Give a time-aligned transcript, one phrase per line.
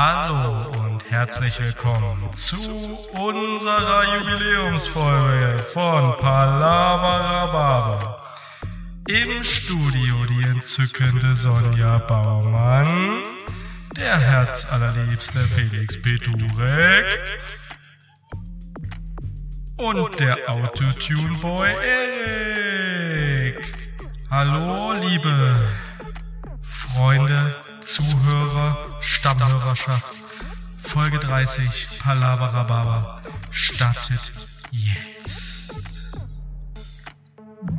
[0.00, 2.54] Hallo und herzlich willkommen zu
[3.14, 8.17] unserer Jubiläumsfolge von Palabarababa.
[9.08, 13.22] Im Studio die entzückende Sonja Baumann,
[13.96, 17.06] der herzallerliebste Felix Pedurek
[19.78, 23.72] und der Autotune-Boy Erik.
[24.30, 25.72] Hallo, liebe
[26.60, 30.12] Freunde Zuhörer, Stammhörerschaft.
[30.82, 34.32] Folge 30, Palabarababa, startet
[34.70, 35.07] jetzt.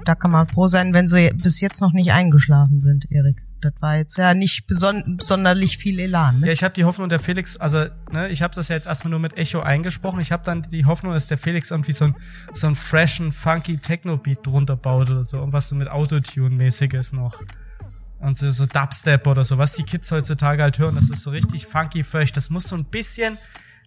[0.06, 3.44] Da kann man froh sein, wenn sie bis jetzt noch nicht eingeschlafen sind, Erik.
[3.62, 6.40] Das war jetzt ja nicht beson sonderlich viel Elan.
[6.40, 6.48] Ne?
[6.48, 9.12] Ja, ich habe die Hoffnung, der Felix, also ne, ich habe das ja jetzt erstmal
[9.12, 10.22] nur mit Echo eingesprochen.
[10.22, 12.16] Ich habe dann die Hoffnung, dass der Felix irgendwie so ein
[12.54, 17.42] so ein freshen, funky Techno-Beat drunter baut oder so, irgendwas so mit Autotune-mäßiges noch
[18.20, 21.32] und so, so Dubstep oder so, was die Kids heutzutage halt hören, das ist so
[21.32, 22.32] richtig funky fresh.
[22.32, 23.38] Das muss so ein bisschen,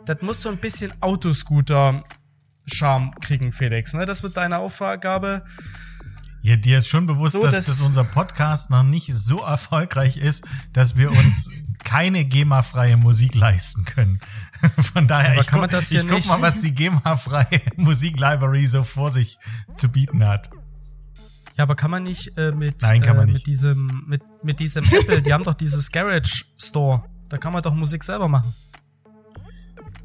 [0.06, 3.94] das muss so ein bisschen Autoscooter-Charme kriegen, Felix.
[3.94, 4.06] Ne?
[4.06, 5.44] Das wird deine Aufgabe.
[6.42, 10.16] Ja, dir ist schon bewusst, so, dass, dass, dass unser Podcast noch nicht so erfolgreich
[10.16, 11.48] ist, dass wir uns
[11.84, 14.18] keine GEMA-freie Musik leisten können.
[14.92, 19.38] Von daher, ich, guck, ich guck mal, was die GEMA-freie Musik-Library so vor sich
[19.76, 20.50] zu bieten hat.
[21.56, 23.34] Ja, aber kann man nicht äh, mit, Nein, kann man äh, nicht.
[23.40, 27.04] mit diesem, mit, mit diesem Apple, die haben doch dieses Garage Store.
[27.28, 28.52] Da kann man doch Musik selber machen.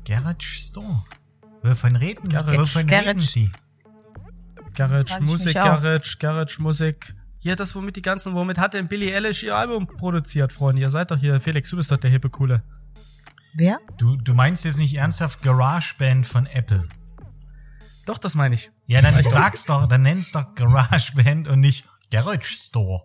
[0.05, 1.03] Garage Store?
[1.63, 2.59] Wovon reden, Garage.
[2.59, 3.07] wovon Garage.
[3.09, 3.51] reden Sie?
[4.77, 5.55] Garage Musik.
[5.55, 7.15] Garage, Garage Musik.
[7.39, 10.81] Hier, das womit die ganzen, womit hat denn Billie Eilish ihr Album produziert, Freunde?
[10.81, 12.63] Ihr seid doch hier, Felix, du bist doch der hippe Coole.
[13.55, 13.79] Wer?
[13.97, 16.87] Du, du meinst jetzt nicht ernsthaft GarageBand von Apple?
[18.05, 18.69] Doch, das meine ich.
[18.85, 23.03] Ja, dann sag's doch, dann nenn's doch GarageBand und nicht Garage Store.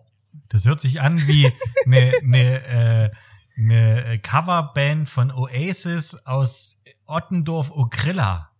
[0.49, 1.51] Das hört sich an wie
[1.87, 3.09] eine ne, äh,
[3.55, 8.52] ne Coverband von Oasis aus Ottendorf Okrilla.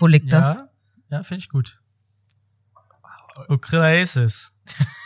[0.00, 0.54] Wo liegt das?
[0.54, 0.68] Ja,
[1.10, 1.80] ja finde ich gut.
[3.48, 4.58] Okrelaesis.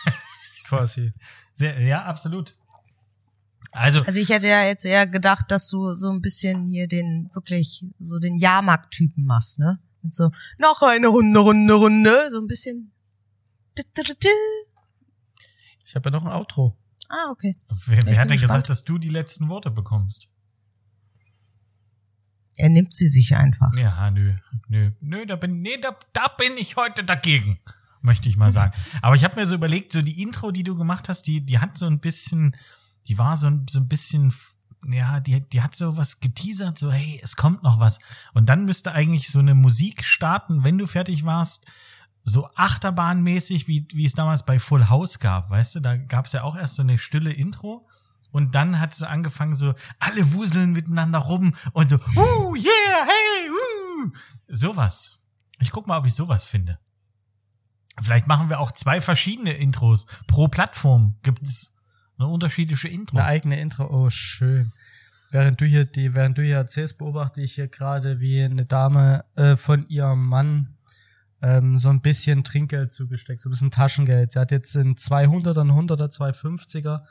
[0.65, 1.13] Quasi.
[1.55, 2.57] Sehr, ja, absolut.
[3.73, 7.31] Also, Also ich hätte ja jetzt eher gedacht, dass du so ein bisschen hier den,
[7.35, 9.81] wirklich, so den Jahrmarkt-Typen machst, ne?
[10.03, 12.93] Und so, noch eine Runde, Runde, Runde, so ein bisschen.
[15.85, 16.79] Ich habe ja noch ein Outro.
[17.09, 17.57] Ah, okay.
[17.87, 18.69] wer, wer hat denn gesagt, gespannt.
[18.69, 20.31] dass du die letzten Worte bekommst?
[22.57, 23.73] Er nimmt sie sich einfach.
[23.77, 24.35] Ja, nö,
[24.69, 27.59] nö, nö, da bin, nee, da, da bin ich heute dagegen,
[28.01, 28.73] möchte ich mal sagen.
[29.03, 31.59] Aber ich habe mir so überlegt, so die Intro, die du gemacht hast, die, die
[31.59, 32.57] hat so ein bisschen,
[33.09, 34.33] die war so ein, so ein bisschen,
[34.87, 37.99] ja, die, die hat so was geteasert, so, hey, es kommt noch was.
[38.35, 41.67] Und dann müsste eigentlich so eine Musik starten, wenn du fertig warst,
[42.25, 46.33] so achterbahnmäßig, wie, wie es damals bei Full House gab, weißt du, da gab es
[46.33, 47.87] ja auch erst so eine stille Intro.
[48.35, 53.49] Und dann hat sie angefangen, so, alle wuseln miteinander rum und so, uh, yeah, hey,
[53.49, 54.11] uh.
[54.49, 55.21] Sowas.
[55.61, 56.81] Ich guck mal, ob ich sowas finde.
[58.03, 60.07] Vielleicht machen wir auch zwei verschiedene Intros.
[60.27, 61.77] Pro Plattform gibt's
[62.19, 63.19] eine unterschiedliche Intro.
[63.19, 63.87] Eine eigene Intro.
[63.89, 64.73] Oh, schön.
[65.31, 69.25] Während du hier die, während du hier erzählst, beobachte ich hier gerade, wie eine Dame
[69.37, 70.77] äh, von ihrem Mann
[71.41, 74.33] ähm, so ein bisschen Trinkgeld zugesteckt, so ein bisschen Taschengeld.
[74.33, 77.03] Sie hat jetzt in 200er, ein 100er, 250er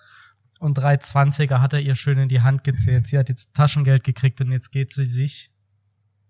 [0.63, 3.05] und drei 20er hat er ihr schön in die Hand gezählt.
[3.05, 5.51] Sie hat jetzt Taschengeld gekriegt und jetzt geht sie sich,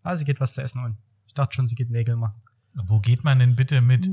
[0.01, 0.97] ah, sie geht was zu essen holen.
[1.27, 2.41] Ich dachte schon, sie geht Nägel machen.
[2.73, 4.09] Wo geht man denn bitte mit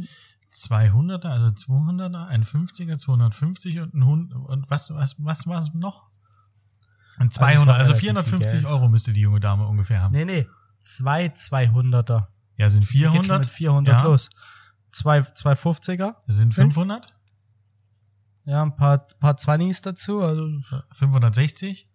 [0.53, 5.73] 200er, also 200er, ein 50er, 250 und ein 100 und was, was, was war es
[5.73, 6.11] noch?
[7.17, 8.65] Ein 200, war also viel 450 Geld.
[8.67, 10.13] Euro müsste die junge Dame ungefähr haben.
[10.13, 10.47] Nee, nee,
[10.81, 12.27] zwei 200er.
[12.57, 13.41] Ja, sind Sie geht schon 400?
[13.41, 14.03] mit 400 ja.
[14.03, 14.29] los.
[14.93, 16.17] Zwei, zwei 50er.
[16.27, 16.75] Sind Fünf?
[16.75, 17.15] 500?
[18.51, 20.23] Ja, ein paar, paar 20s dazu.
[20.23, 20.45] Also,
[20.95, 21.89] 560?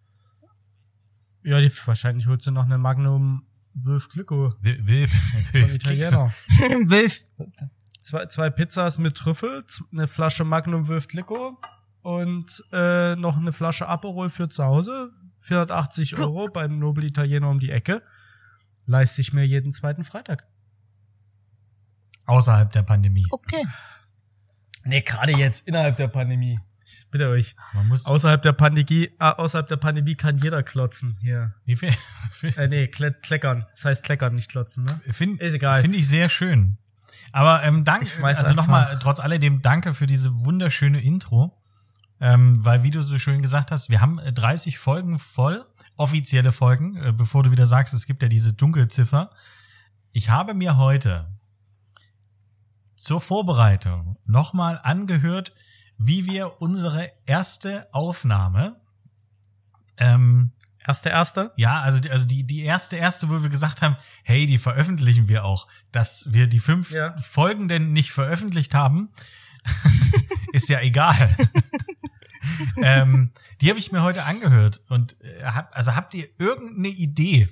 [1.42, 6.32] ja, die, wahrscheinlich holt sie noch eine Magnum Wölf Glücko will, von Italiener.
[6.88, 7.28] Wilf.
[8.00, 11.60] zwei, zwei Pizzas mit Trüffel, eine Flasche Magnum Wölf Glücko
[12.00, 15.12] und äh, noch eine Flasche Aperol für zu Hause.
[15.40, 18.02] 480 Euro beim Nobel Italiener um die Ecke.
[18.86, 20.48] Leiste ich mir jeden zweiten Freitag.
[22.24, 23.26] Außerhalb der Pandemie.
[23.30, 23.66] Okay.
[24.86, 26.58] Nee, gerade jetzt innerhalb der Pandemie.
[26.84, 27.56] Ich bitte euch.
[27.74, 31.52] Man muss, Außerhalb der Pandemie, äh, außerhalb der Pandemie kann jeder klotzen hier.
[31.64, 31.92] wie viel,
[32.56, 33.66] Äh, nee, kle kleckern.
[33.72, 35.00] Das heißt kleckern, nicht klotzen, ne?
[35.10, 35.80] Finde Ist egal.
[35.80, 36.78] Finde ich sehr schön.
[37.32, 41.60] Aber ähm, danke, also nochmal, trotz alledem, danke für diese wunderschöne Intro.
[42.20, 45.66] Ähm, weil, wie du so schön gesagt hast, wir haben äh, 30 Folgen voll,
[45.96, 49.30] offizielle Folgen, äh, bevor du wieder sagst, es gibt ja diese Dunkelziffer.
[50.12, 51.35] Ich habe mir heute
[53.06, 55.54] zur Vorbereitung nochmal angehört,
[55.96, 58.80] wie wir unsere erste Aufnahme
[59.96, 60.50] ähm,
[60.84, 61.52] Erste, erste?
[61.56, 65.28] ja, also die, also die, die erste, erste, wo wir gesagt haben, hey, die veröffentlichen
[65.28, 65.68] wir auch.
[65.92, 67.16] Dass wir die fünf Ja.
[67.18, 69.10] folgenden nicht veröffentlicht haben,
[70.52, 71.16] ist ja egal.
[72.82, 73.30] ähm,
[73.60, 74.80] die habe ich mir heute angehört.
[74.88, 77.48] Und äh, hab, also habt ihr irgendeine Idee,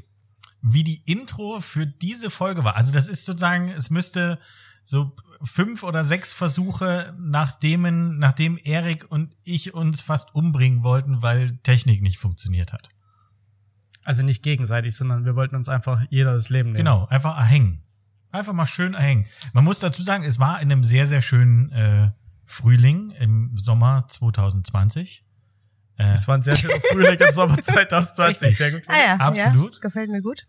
[0.62, 2.74] wie die Intro für diese Folge war?
[2.76, 4.40] Also das ist sozusagen, es müsste
[4.84, 11.56] so fünf oder sechs Versuche, nachdem, nachdem Erik und ich uns fast umbringen wollten, weil
[11.62, 12.90] Technik nicht funktioniert hat.
[14.04, 16.76] Also nicht gegenseitig, sondern wir wollten uns einfach jeder das Leben nehmen.
[16.76, 17.82] Genau, einfach erhängen.
[18.31, 19.26] Einfach mal schön erhängen.
[19.54, 22.10] Man muss dazu sagen, es war in einem sehr, sehr schönen äh,
[22.44, 25.25] Frühling im Sommer 2020.
[25.96, 28.56] Äh, Es war ein sehr schöner Frühling im Sommer 2020.
[28.56, 28.82] Sehr gut.
[28.88, 29.75] Ah ja, Absolut.
[29.76, 30.46] Ja, gefällt mir gut.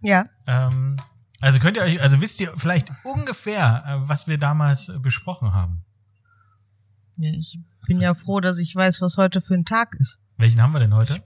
[0.00, 0.24] Ja.
[0.46, 0.96] ähm,
[1.40, 5.52] also könnt ihr euch, also wisst ihr vielleicht ungefähr, äh, was wir damals äh, besprochen
[5.52, 5.84] haben?
[7.16, 10.18] Ich bin ja froh, dass ich weiß, was heute für ein Tag ist.
[10.36, 11.20] Welchen haben wir denn heute?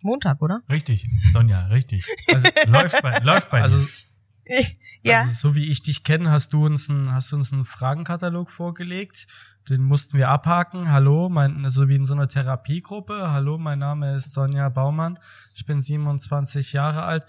[0.00, 0.60] Montag, oder?
[0.70, 2.06] Richtig, Sonja, richtig.
[2.32, 3.78] Also, läuft bei, läuft bei Also,
[4.46, 4.66] dir.
[5.02, 5.20] ja.
[5.20, 8.50] also so wie ich dich kenne, hast du uns einen, hast du uns einen Fragenkatalog
[8.50, 9.26] vorgelegt.
[9.70, 10.90] Den mussten wir abhaken.
[10.90, 13.30] Hallo, mein, so wie in so einer Therapiegruppe.
[13.30, 15.18] Hallo, mein Name ist Sonja Baumann.
[15.54, 17.24] Ich bin 27 Jahre alt,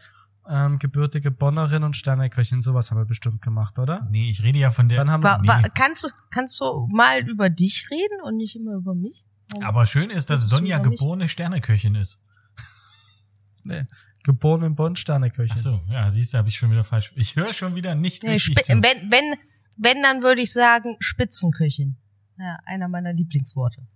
[0.50, 2.62] ähm, gebürtige Bonnerin und Sterneköchin.
[2.62, 4.08] Sowas haben wir bestimmt gemacht, oder?
[4.10, 5.00] Nee, ich rede ja von der.
[5.00, 5.70] Dann haben Wa, wa, nee.
[5.74, 9.24] kannst du kannst du mal über dich reden und nicht immer über mich?
[9.62, 12.24] aber schön ist, dass Sonja geborene Sterneköchin ist.
[13.64, 13.86] nee,
[14.24, 15.52] geboren in Bonn, Sterneköchin.
[15.54, 17.14] Ach so, ja, siehst du, habe ich schon wieder falsch.
[17.16, 18.74] Ich höre schon wieder nicht Nee, richtig zu.
[18.74, 19.36] wenn, wenn,
[19.78, 21.98] wenn, dann würde ich sagen Spitzenköchin.
[22.38, 23.88] Ja, einer meiner Lieblingsworte.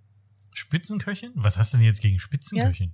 [0.54, 1.32] Spitzenköchin?
[1.36, 2.94] Was hast du denn jetzt gegen Spitzenköchin?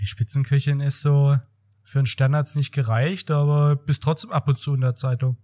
[0.00, 1.36] Die Spitzenköchin ist so,
[1.82, 5.36] für einen Stern hat's nicht gereicht, aber bist trotzdem ab und zu in der Zeitung.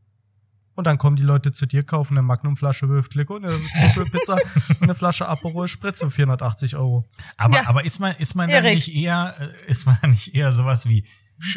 [0.74, 4.42] Und dann kommen die Leute zu dir, kaufen eine Magnumflasche Wölf Klicko, eine Trüffelpizza, und
[4.82, 7.08] eine Flasche Aperol Spritz um 480 Euro.
[7.38, 7.66] Aber, Ja.
[7.66, 11.06] aber ist man, ist man dann nicht eher, äh, ist man nicht eher sowas wie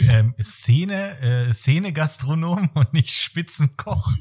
[0.08, 4.14] ähm, Szene, äh, Szene-Gastronom und nicht Spitzenkoch?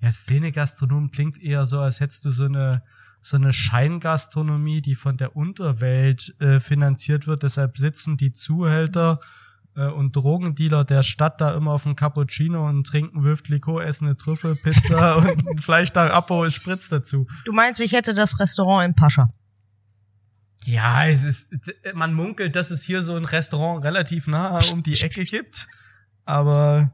[0.00, 2.82] Ja, Szene-Gastronom klingt eher so, als hättest du so eine,
[3.22, 7.44] so eine Scheingastronomie, die von der Unterwelt äh, finanziert wird.
[7.44, 9.20] Deshalb sitzen die Zuhälter
[9.76, 14.06] äh, und Drogendealer der Stadt da immer auf dem Cappuccino und trinken Wölf Klicko, essen
[14.06, 17.26] eine Trüffelpizza und vielleicht da Aperol Spritz dazu.
[17.44, 19.28] Du meinst, ich hätte das Restaurant im Pascha.
[20.64, 21.54] Ja, es ist,
[21.94, 25.66] man munkelt, dass es hier so ein Restaurant relativ nah um die Ecke gibt.
[26.24, 26.92] Aber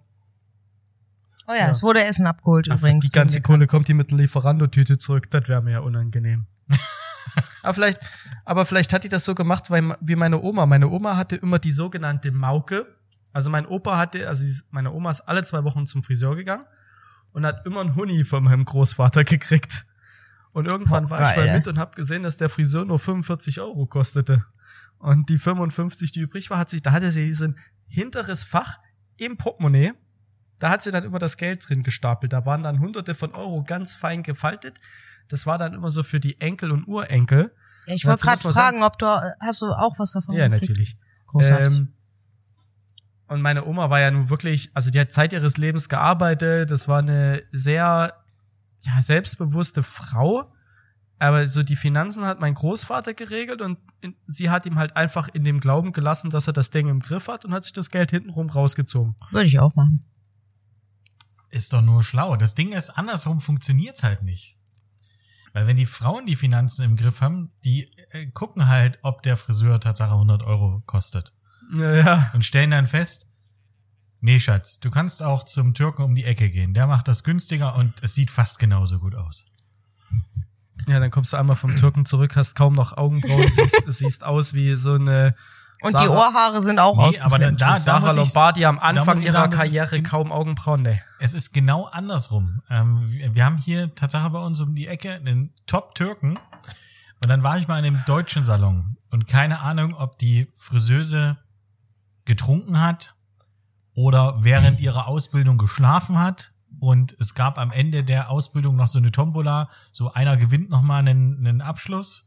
[1.49, 1.71] Oh ja, Ja.
[1.71, 3.07] es wurde Essen abgeholt ach, übrigens.
[3.11, 5.31] die ganze Kohle kommt die mit der Lieferando-Tüte zurück.
[5.31, 6.47] Das wäre mir ja unangenehm.
[7.63, 7.99] aber vielleicht,
[8.45, 10.67] aber vielleicht hat die das so gemacht, weil, wie meine Oma.
[10.67, 12.87] Meine Oma hatte immer die sogenannte Mauke.
[13.33, 16.65] Also mein Opa hatte, also meine Oma ist alle zwei Wochen zum Friseur gegangen
[17.33, 19.87] und hat immer einen Huni von meinem Großvater gekriegt.
[20.53, 21.57] Und irgendwann Boah, war ich mal geil.
[21.57, 24.45] mit und habe gesehen, dass der Friseur nur 45 Euro kostete.
[24.99, 27.57] Und die 55, die übrig war, hat sich, da hatte sie so ein
[27.87, 28.79] hinteres Fach
[29.17, 29.93] im Portemonnaie.
[30.59, 32.33] Da hat sie dann immer das Geld drin gestapelt.
[32.33, 34.79] Da waren dann hunderte von Euro ganz fein gefaltet.
[35.29, 37.53] Das war dann immer so für die Enkel und Urenkel.
[37.87, 39.07] Ja, ich wollte gerade man sagen- fragen, ob du,
[39.41, 40.63] hast du auch was davon Ja, gekriegt?
[40.71, 40.97] natürlich.
[41.27, 41.67] Großartig.
[41.67, 41.93] Ähm,
[43.29, 46.71] und meine Oma war ja nun wirklich, also die hat Zeit ihres Lebens gearbeitet.
[46.71, 48.15] Das war eine sehr
[48.81, 50.51] ja, selbstbewusste Frau.
[51.21, 53.77] Aber so die Finanzen hat mein Großvater geregelt und
[54.29, 57.27] sie hat ihm halt einfach in dem Glauben gelassen, dass er das Ding im Griff
[57.29, 59.17] hat und hat sich das Geld hintenrum rausgezogen.
[59.33, 60.05] Würde ich auch machen.
[61.51, 62.37] Ist doch nur schlau.
[62.37, 64.57] Das Ding ist, andersrum funktioniert's halt nicht.
[65.53, 69.37] Weil wenn die Frauen die Finanzen im Griff haben, die äh, gucken halt, ob der
[69.37, 71.33] Friseur Tatsache 100 Euro kostet.
[71.77, 72.31] Ja, ja.
[72.35, 73.27] Und stellen dann fest,
[74.21, 76.75] nee, Schatz, du kannst auch zum Türken um die Ecke gehen.
[76.75, 79.45] Der macht das günstiger und es sieht fast genauso gut aus.
[80.87, 84.55] Ja, dann kommst du einmal vom Türken zurück, hast kaum noch Augenbrauen, siehst, siehst aus
[84.55, 85.35] wie so eine
[85.81, 87.61] Und Sarah- die Ohrhaare sind auch Nee, aber dann- ausgeflammt.
[87.61, 91.01] da- so Sarah Lombardi am da Anfang ihrer sagen, ist Karriere gen- kaum Augenbrauen, ne.
[91.21, 92.63] Es ist genau andersrum.
[92.69, 96.39] Ähm, wir, wir haben hier Tatsache bei uns um die Ecke einen Top-Türken.
[97.21, 98.97] Und dann war ich mal in einem deutschen Salon.
[99.11, 101.37] Und keine Ahnung, ob die Friseuse
[102.25, 103.15] getrunken hat
[103.95, 106.53] oder während ihrer Ausbildung geschlafen hat.
[106.81, 109.69] Und es gab am Ende der Ausbildung noch so eine Tombola.
[109.91, 112.27] So einer gewinnt noch mal einen, einen Abschluss.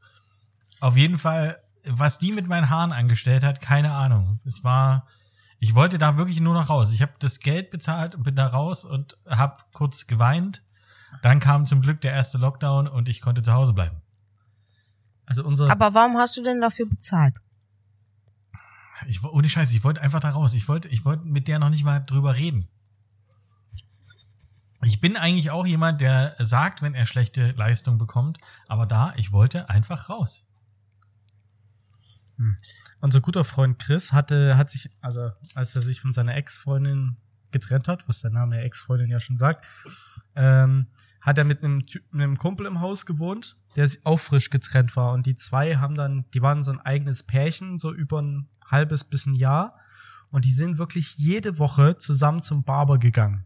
[0.80, 4.40] Auf jeden Fall, was die mit meinen Haaren angestellt hat, keine Ahnung.
[4.46, 5.08] Es war,
[5.60, 6.92] Ich wollte da wirklich nur noch raus.
[6.92, 10.64] Ich habe das Geld bezahlt und bin da raus und habe kurz geweint.
[11.22, 14.02] Dann kam zum Glück der erste Lockdown und ich konnte zu Hause bleiben.
[15.26, 17.36] Also unser, Aber warum hast du denn dafür bezahlt?
[19.08, 20.54] Ich, ohne Scheiß, ich wollte einfach da raus.
[20.54, 22.66] Ich wollte, ich wollte mit der noch nicht mal drüber reden.
[24.84, 29.32] Ich bin eigentlich auch jemand, der sagt, wenn er schlechte Leistung bekommt, aber da, ich
[29.32, 30.48] wollte einfach raus.
[33.00, 37.18] Unser guter Freund Chris hatte, hat sich, also als er sich von seiner Ex-Freundin
[37.52, 39.66] getrennt hat, was der Name der Ex-Freundin ja schon sagt,
[40.36, 40.88] ähm,
[41.22, 41.82] hat er mit einem,
[42.12, 45.14] mit einem Kumpel im Haus gewohnt, der auch frisch getrennt war.
[45.14, 49.04] Und die zwei haben dann, die waren so ein eigenes Pärchen, so über ein halbes
[49.04, 49.78] bis ein Jahr.
[50.30, 53.46] Und die sind wirklich jede Woche zusammen zum Barber gegangen.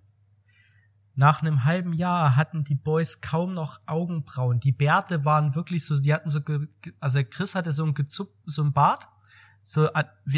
[1.15, 4.59] Nach einem halben Jahr hatten die Boys kaum noch Augenbrauen.
[4.59, 6.41] Die Bärte waren wirklich so, die hatten so,
[6.99, 9.07] also Chris hatte so ein gezupp, so ein Bart,
[9.63, 9.89] so,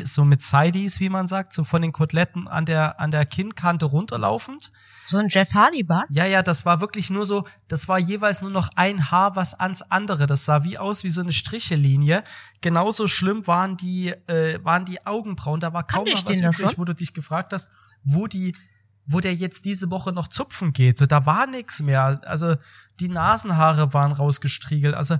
[0.03, 3.86] so mit Sideys, wie man sagt, so von den Koteletten an der, an der Kinnkante
[3.86, 4.72] runterlaufend.
[5.07, 6.07] So ein Jeff Hardy Bart?
[6.12, 9.53] Ja, ja, das war wirklich nur so, das war jeweils nur noch ein Haar was
[9.53, 10.27] ans andere.
[10.27, 12.24] Das sah wie aus wie so eine Strichelinie.
[12.62, 15.60] Genauso schlimm waren die, äh, waren die Augenbrauen.
[15.60, 17.69] Da war kaum noch was übrig, wo du dich gefragt hast,
[18.03, 18.55] wo die,
[19.07, 20.99] wo der jetzt diese Woche noch zupfen geht.
[20.99, 22.21] So, da war nix mehr.
[22.25, 22.55] Also
[22.99, 24.93] die Nasenhaare waren rausgestriegelt.
[24.93, 25.17] Also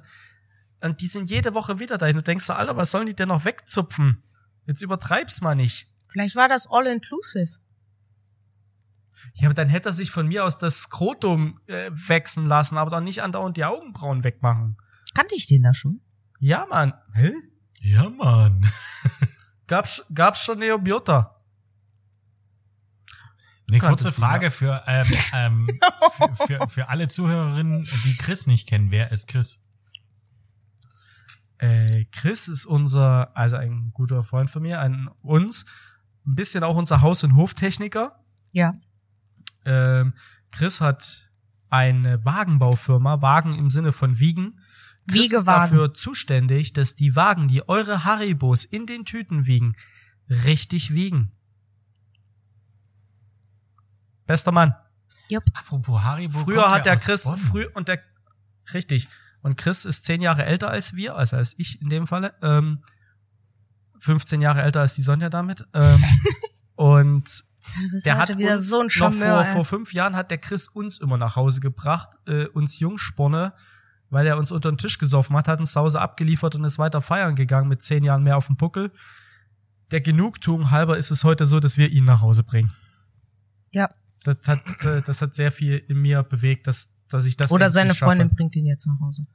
[0.82, 2.15] und die sind jede Woche wieder dahin.
[2.15, 4.24] Du denkst, so, Alter, was sollen die denn noch wegzupfen?
[4.65, 5.89] Jetzt übertreib's mal nicht.
[6.10, 7.51] Vielleicht war das all-inclusive.
[9.36, 12.91] Ja, aber dann hätte er sich von mir aus das Skrotum äh, wechseln lassen, aber
[12.91, 14.77] doch nicht andauernd die Augenbrauen wegmachen.
[15.13, 16.01] Kannte ich den da schon?
[16.39, 16.94] Ja, Mann.
[17.13, 17.34] Hä?
[17.79, 18.65] Ja, Mann.
[19.67, 21.37] Gab's, gab's schon Neobiota?
[23.70, 25.80] Eine kurze Frage für, ähm, ähm,
[26.16, 28.92] für, für, für alle Zuhörerinnen, die Chris nicht kennen.
[28.92, 29.62] Wer ist Chris?
[31.58, 35.66] Äh, Chris ist unser, also ein guter Freund von mir, ein uns,
[36.26, 38.24] ein bisschen auch unser Haus- und Hoftechniker.
[38.54, 38.74] Ja.
[39.66, 40.14] Ähm,
[40.52, 41.30] Chris hat
[41.70, 44.62] eine Wagenbaufirma, Wagen im Sinne von Wiegen.
[45.10, 45.72] Chris ist Wiegewagen.
[45.72, 49.74] dafür zuständig, dass die Wagen, die eure Haribos in den Tüten wiegen,
[50.30, 51.32] richtig wiegen.
[54.27, 54.75] Bester Mann.
[55.29, 55.43] Jupp.
[55.53, 56.39] Apropos Haribo.
[56.39, 57.38] Früher hat der Chris, Bonn.
[57.38, 58.00] früh und der,
[58.74, 59.07] richtig.
[59.41, 62.34] Und Chris ist zehn Jahre älter als wir, also als ich in dem Falle.
[62.41, 62.81] Ähm,
[64.00, 65.65] 15 Jahre älter als die Sonja damit.
[65.74, 66.03] Ähm,
[66.75, 67.43] und
[68.05, 69.43] der hat uns so ein noch Charmeur.
[69.46, 73.53] vor, vor fünf Jahren hat der Chris uns immer nach Hause gebracht, äh, uns Jungsporne,
[74.10, 76.79] weil er uns unter den Tisch gesoffen hat, hat uns zu Hause abgeliefert und ist
[76.79, 78.91] weiter feiern gegangen mit zehn Jahren mehr auf dem Puckel.
[79.91, 82.72] Der Genugtuung halber ist es heute so, dass wir ihn nach Hause bringen.
[83.72, 83.89] ja.
[84.27, 87.69] Das hat, äh, das hat sehr viel in mir bewegt, dass, dass ich das Oder
[87.69, 88.05] seine schaffe.
[88.12, 89.25] Freundin bringt ihn jetzt nach Hause.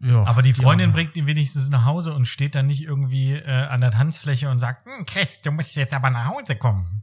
[0.00, 0.94] Ja, Aber die Freundin ja.
[0.94, 4.58] bringt ihn wenigstens nach Hause und steht dann nicht irgendwie äh, an der Tanzfläche und
[4.58, 7.02] sagt, hm, Chris, du musst jetzt aber nach Hause kommen.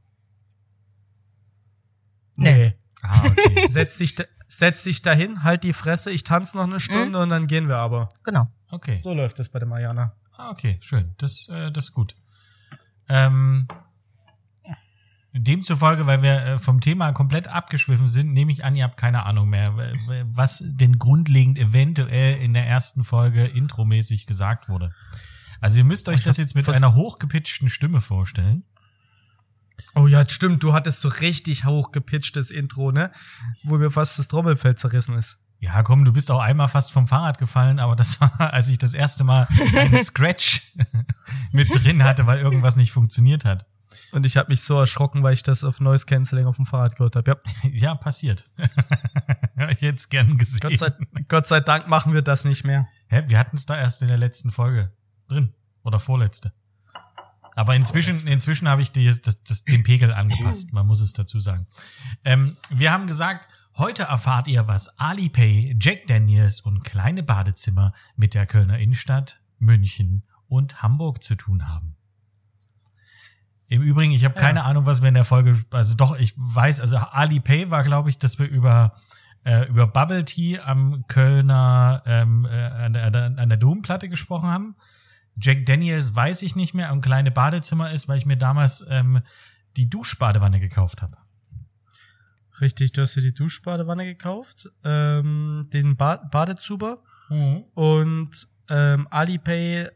[2.36, 2.74] Nee.
[3.02, 3.68] Ah, okay.
[3.70, 7.24] Setz dich, da- setz dich dahin, halt die Fresse, ich tanze noch eine Stunde Mhm.
[7.24, 8.10] und dann gehen wir aber.
[8.24, 8.52] Genau.
[8.72, 8.96] okay.
[8.96, 10.16] So läuft das bei der Mariana.
[10.36, 11.14] Ah, okay, schön.
[11.18, 12.16] Das, äh, das ist gut.
[13.10, 13.68] Ähm,
[15.34, 19.26] demzufolge, weil wir äh, vom Thema komplett abgeschwiffen sind, nehme ich an, ihr habt keine
[19.26, 19.76] Ahnung mehr,
[20.26, 24.94] was denn grundlegend eventuell in der ersten Folge intromäßig gesagt wurde.
[25.62, 28.64] Also ihr müsst euch das jetzt mit einer hochgepitchten Stimme vorstellen.
[29.96, 33.12] Oh ja, stimmt, du hattest so richtig hochgepitchtes Intro, ne?
[33.64, 35.40] Wo mir fast das Trommelfell zerrissen ist.
[35.60, 38.78] Ja, komm, du bist auch einmal fast vom Fahrrad gefallen, aber das war, als ich
[38.78, 40.74] das erste Mal einen Scratch
[41.52, 43.66] mit drin hatte, weil irgendwas nicht funktioniert hat.
[44.12, 46.96] Und ich habe mich so erschrocken, weil ich das auf Noise Cancelling auf dem Fahrrad
[46.96, 47.32] gehört habe.
[47.32, 47.38] Ja,
[47.72, 48.50] Ja, passiert.
[49.80, 50.60] Jetzt gern gesehen.
[50.62, 50.92] Gott sei,
[51.28, 52.88] Gott sei Dank machen wir das nicht mehr.
[53.08, 54.92] Hä, wir hatten es da erst in der letzten Folge
[55.28, 55.54] drin.
[55.84, 56.54] Oder vorletzte.
[57.56, 60.72] Aber inzwischen, inzwischen habe ich die, das, das, den Pegel angepasst.
[60.72, 61.68] Man muss es dazu sagen.
[62.24, 63.48] Ähm, wir haben gesagt,
[63.78, 70.24] heute erfahrt ihr, was Alipay, Jack Daniels und kleine Badezimmer mit der Kölner Innenstadt, München
[70.48, 71.98] und Hamburg zu tun haben.
[73.70, 74.42] Im Übrigen, ich habe Ja.
[74.42, 78.10] keine Ahnung, was wir in der Folge, also doch, ich weiß, also Alipay war, glaube
[78.10, 78.94] ich, dass wir über
[79.46, 83.06] äh, über Bubble Tea am Kölner ähm, äh, an, der,
[83.38, 84.76] an der Domplatte gesprochen haben.
[85.42, 89.22] Jack Daniels weiß ich nicht mehr, ein kleine Badezimmer ist, weil ich mir damals ähm,
[89.78, 91.16] die Duschbadewanne gekauft habe.
[92.60, 97.64] Richtig, du hast dir die Duschbadewanne gekauft, ähm, den ba Badezuber Mhm.
[97.76, 99.88] und ähm, Alipay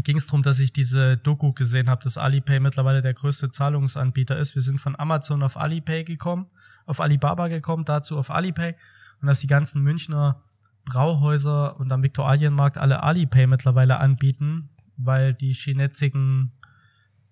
[0.00, 4.36] ging es darum, dass ich diese Doku gesehen habe, dass Alipay mittlerweile der größte Zahlungsanbieter
[4.36, 4.54] ist.
[4.54, 6.46] Wir sind von Amazon auf Alipay gekommen,
[6.86, 8.74] auf Alibaba gekommen, dazu auf Alipay
[9.20, 10.42] und dass die ganzen Münchner
[10.84, 16.52] Brauhäuser und am Viktualienmarkt alle Alipay mittlerweile anbieten, weil die chinesigen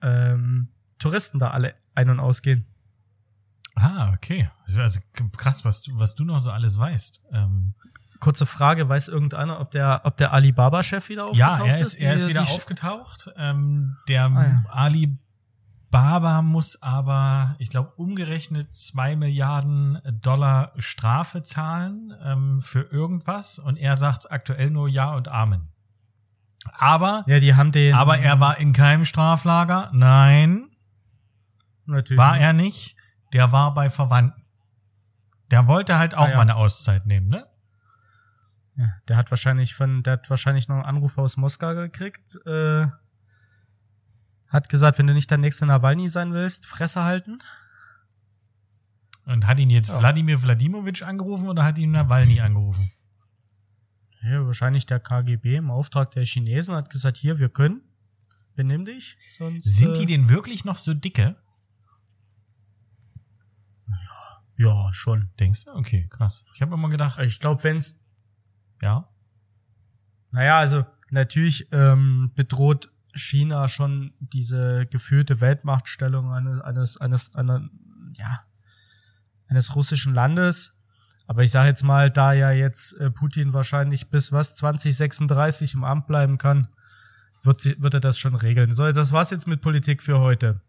[0.01, 2.65] ähm, Touristen da alle ein- und ausgehen.
[3.75, 4.49] Ah, okay.
[4.67, 5.01] Also
[5.37, 7.25] krass, was du, was du noch so alles weißt.
[7.33, 7.75] Ähm,
[8.23, 12.15] Kurze Frage, weiß irgendeiner, ob der, ob der Alibaba-Chef wieder aufgetaucht ja, er ist, er
[12.15, 13.31] ist Die- wieder die- aufgetaucht.
[13.37, 14.63] Ähm, der Ah, ja.
[14.71, 23.59] Alibaba muss aber, ich glaube, umgerechnet zwei Milliarden Dollar Strafe zahlen ähm, für irgendwas.
[23.59, 25.69] Und er sagt aktuell nur Ja und Amen.
[26.79, 27.93] Aber, Ja, die haben den.
[27.95, 29.91] aber er war in keinem Straflager.
[29.93, 30.71] Nein,
[31.87, 32.95] natürlich war er nicht.
[33.33, 34.41] Der war bei Verwandten.
[35.51, 36.37] Der wollte halt auch Ah, ja.
[36.37, 37.47] mal eine Auszeit nehmen, ne?
[38.83, 42.37] Ja, der hat wahrscheinlich von, der hat wahrscheinlich noch einen Anruf aus Moskau gekriegt.
[42.47, 42.87] Äh,
[44.49, 47.39] hat gesagt, wenn du nicht der nächste Nawalny sein willst, Fresse halten.
[49.25, 50.01] Und hat ihn jetzt ja.
[50.01, 52.91] Wladimir Wladimowitsch angerufen oder hat ihn Nawalny angerufen?
[54.23, 57.83] Ja, wahrscheinlich der KGB im Auftrag der Chinesen hat gesagt, hier, wir können.
[58.57, 59.17] Benimm dich.
[59.31, 61.37] Sonst, Sind die äh, denn wirklich noch so dicke?
[64.57, 65.31] Ja, schon.
[65.39, 65.73] Denkst du?
[65.73, 66.45] Okay, krass.
[66.55, 67.19] Ich habe immer gedacht.
[67.21, 68.02] Ich glaube, es
[68.83, 69.09] ja.
[70.33, 77.69] naja, also natürlich ähm, bedroht China schon diese geführte Weltmachtstellung eines, eines, eines, einer,
[78.17, 78.41] ja,
[79.49, 80.79] eines russischen Landes.
[81.27, 85.85] Aber ich sage jetzt mal, da ja jetzt äh, Putin wahrscheinlich bis was 2036 im
[85.85, 86.69] Amt bleiben kann,
[87.43, 88.75] wird, sie, wird er das schon regeln.
[88.75, 90.61] So, das war's jetzt mit Politik für heute.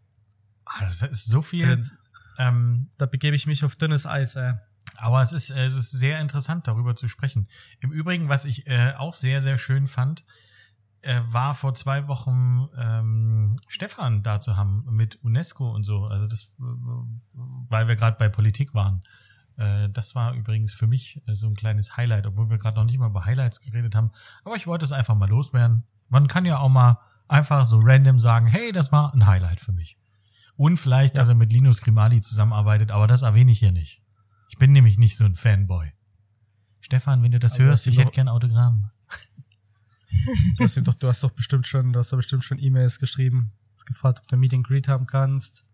[0.64, 1.68] Ah, das ist so viel.
[1.68, 1.94] Jetzt,
[2.36, 4.36] Ähm, da begebe ich mich auf dünnes Eis.
[4.36, 4.54] Äh.
[4.96, 7.48] Aber es ist, äh, es ist sehr interessant, darüber zu sprechen.
[7.80, 10.24] Im Übrigen, was ich äh, auch sehr, sehr schön fand,
[11.02, 16.04] äh, war vor zwei Wochen ähm, Stefan da zu haben mit UNESCO und so.
[16.06, 19.02] Also das, weil wir gerade bei Politik waren.
[19.56, 22.84] Äh, das war übrigens für mich äh, so ein kleines Highlight, obwohl wir gerade noch
[22.84, 24.10] nicht mal über Highlights geredet haben.
[24.44, 25.84] Aber ich wollte es einfach mal loswerden.
[26.08, 26.98] Man kann ja auch mal
[27.28, 29.98] einfach so random sagen, hey, das war ein Highlight für mich.
[30.56, 31.22] Und vielleicht, Ja.
[31.22, 34.00] dass er mit Linus Grimali zusammenarbeitet, aber das erwähne ich hier nicht.
[34.54, 35.90] Ich bin nämlich nicht so ein Fanboy.
[36.78, 38.88] Stefan, wenn du das Aber hörst, ich hätte gern Autogramm.
[40.56, 43.50] Du hast, doch, du hast doch bestimmt schon, du hast doch bestimmt schon E-Mails geschrieben.
[43.74, 45.64] Hast gefragt, ob du Meet and Greet haben kannst.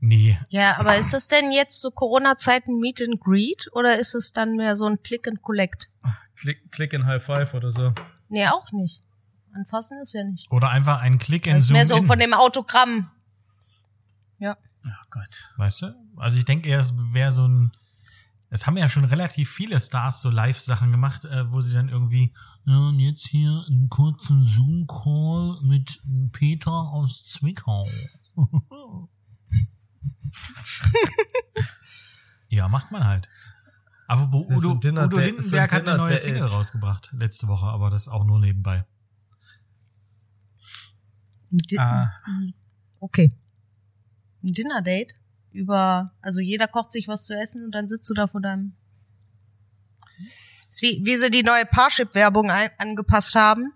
[0.00, 4.32] Nee, Ja, aber ist das denn jetzt so Corona-Zeiten Meet and Greet oder ist es
[4.32, 5.88] dann mehr so ein Click and Collect?
[6.34, 7.94] Klick, Klick in High Five oder so.
[8.28, 9.00] Nee, auch nicht.
[9.54, 10.50] Anfassen ist ja nicht.
[10.50, 12.06] oder einfach ein Das in ist Zoom mehr so in.
[12.08, 13.08] von dem Autogramm.
[14.40, 14.56] Ja.
[14.84, 15.52] Oh Gott.
[15.56, 15.94] Weißt du?
[16.16, 17.70] Also ich denke eher, es wäre so ein.
[18.54, 22.34] Es haben ja schon relativ viele Stars so Live-Sachen gemacht, äh, wo sie dann irgendwie,
[22.66, 26.00] ja, und jetzt hier einen kurzen Zoom-Call mit
[26.32, 27.88] Peter aus Zwickau.
[32.48, 33.28] ja, macht man halt.
[34.06, 36.52] Aber wo Udo, Dinner Udo Date- Lindenberg hat eine neue Dinner Single Date.
[36.52, 38.84] rausgebracht letzte Woche, aber das auch nur nebenbei.
[41.50, 42.10] Ein Di- Ah,
[43.00, 43.32] Okay.
[44.44, 45.14] Ein Dinner-Date
[45.52, 48.74] über, also jeder kocht sich was zu essen und dann sitzt du da vor deinem.
[50.68, 53.72] ist wie, wie sie die neue Parship-Werbung angepasst haben,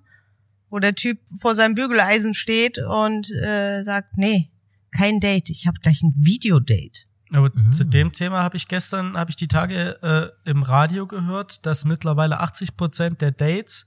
[0.70, 4.50] wo der Typ vor seinem Bügeleisen steht und äh, sagt, nee,
[4.90, 7.04] kein Date, ich habe gleich ein Videodate.
[7.32, 7.72] aber Mhm.
[7.72, 11.84] zu dem Thema habe ich gestern, habe ich die Tage äh, im Radio gehört, dass
[11.84, 13.86] mittlerweile 80 Prozent der Dates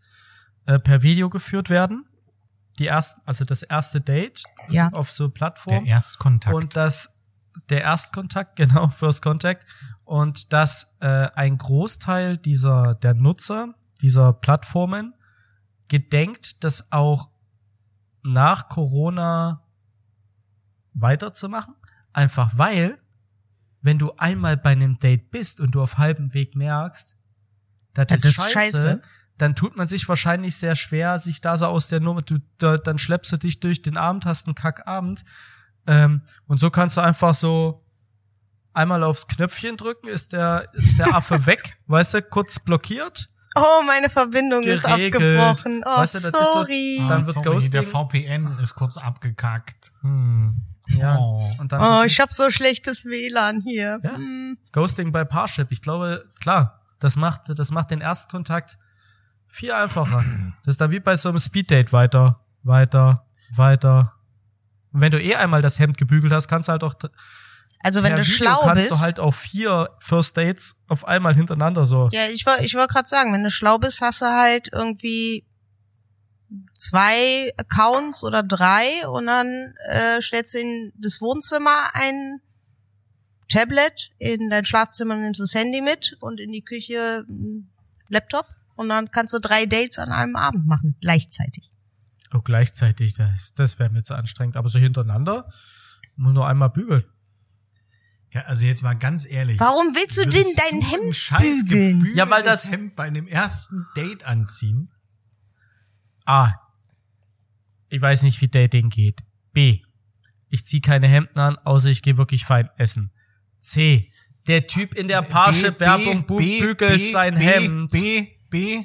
[0.65, 2.05] äh, per Video geführt werden.
[2.77, 4.89] Die erst, also das erste Date Ja.
[4.93, 5.85] auf so Der Plattformen.
[5.85, 6.55] Erstkontakt.
[6.55, 7.18] und dass
[7.69, 9.65] der Erstkontakt, genau, First Contact,
[10.03, 15.13] und dass äh, ein Großteil dieser der Nutzer dieser Plattformen
[15.87, 17.29] gedenkt, das auch
[18.23, 19.65] nach Corona
[20.93, 21.75] weiterzumachen,
[22.13, 22.99] einfach weil,
[23.81, 27.17] wenn du einmal bei einem Date bist und du auf halbem Weg merkst,
[27.93, 29.01] das, Das ist, scheiße, scheiße.
[29.37, 32.77] dann tut man sich wahrscheinlich sehr schwer, sich da so aus der Nummer, du, da,
[32.77, 35.23] dann schleppst du dich durch den Abend, hast einen Kackabend,
[35.89, 37.83] ähm, und so kannst du einfach so
[38.73, 43.29] einmal aufs Knöpfchen drücken, ist der, ist der Affe weg, weißt du, kurz blockiert.
[43.55, 45.15] Oh, meine Verbindung ist Geregelt.
[45.15, 45.83] abgebrochen.
[45.85, 47.01] Oh, Weißt du, ist so- sorry.
[47.09, 49.91] dann wird sorry, Ghosting- Der VPN ist kurz abgekackt.
[50.01, 50.61] Hm.
[50.89, 51.51] Ja, Oh.
[51.59, 53.99] und dann oh, so ich hab so schlechtes WLAN hier.
[54.03, 54.15] Ja.
[54.15, 54.57] Hm.
[54.71, 55.71] Ghosting bei Parship.
[55.71, 58.77] Ich glaube, klar, das macht, das macht den Erstkontakt
[59.47, 60.23] viel einfacher.
[60.63, 63.25] Das ist dann wie bei so einem Speeddate weiter, weiter,
[63.55, 64.13] weiter.
[64.91, 66.95] Und wenn du eh einmal das Hemd gebügelt hast, kannst du halt auch
[67.81, 71.35] Also wenn du Video schlau kannst bist, du halt auch vier First Dates auf einmal
[71.35, 72.09] hintereinander so.
[72.11, 75.45] Ja, ich wollte ich wollt gerade sagen, wenn du schlau bist, hast du halt irgendwie
[76.73, 82.41] zwei Accounts oder drei und dann äh, stellst du in das Wohnzimmer ein
[83.49, 87.71] Tablet, in dein Schlafzimmer nimmst du das Handy mit und in die Küche ein
[88.07, 91.68] Laptop und dann kannst du drei Dates an einem Abend machen, gleichzeitig.
[92.33, 94.55] Oh, gleichzeitig, das, das wäre mir zu anstrengend.
[94.57, 95.49] Aber so hintereinander,
[96.15, 97.05] Muss nur einmal bügeln.
[98.31, 99.59] Ja, also jetzt mal ganz ehrlich.
[99.59, 102.13] Warum willst du denn dein Hemd scheiß bügeln?
[102.13, 104.91] Ja, weil das- Hemd bei einem ersten Date anziehen?
[106.25, 106.53] A.
[107.87, 109.23] Ich weiß nicht, wie Dating geht.
[109.51, 109.81] B.
[110.49, 113.11] Ich zieh keine Hemden an, außer ich gehe wirklich fein essen.
[113.59, 114.11] C.
[114.47, 117.91] Der Typ in der Parship-Werbung bügelt B, sein B, Hemd.
[117.91, 118.83] B, B.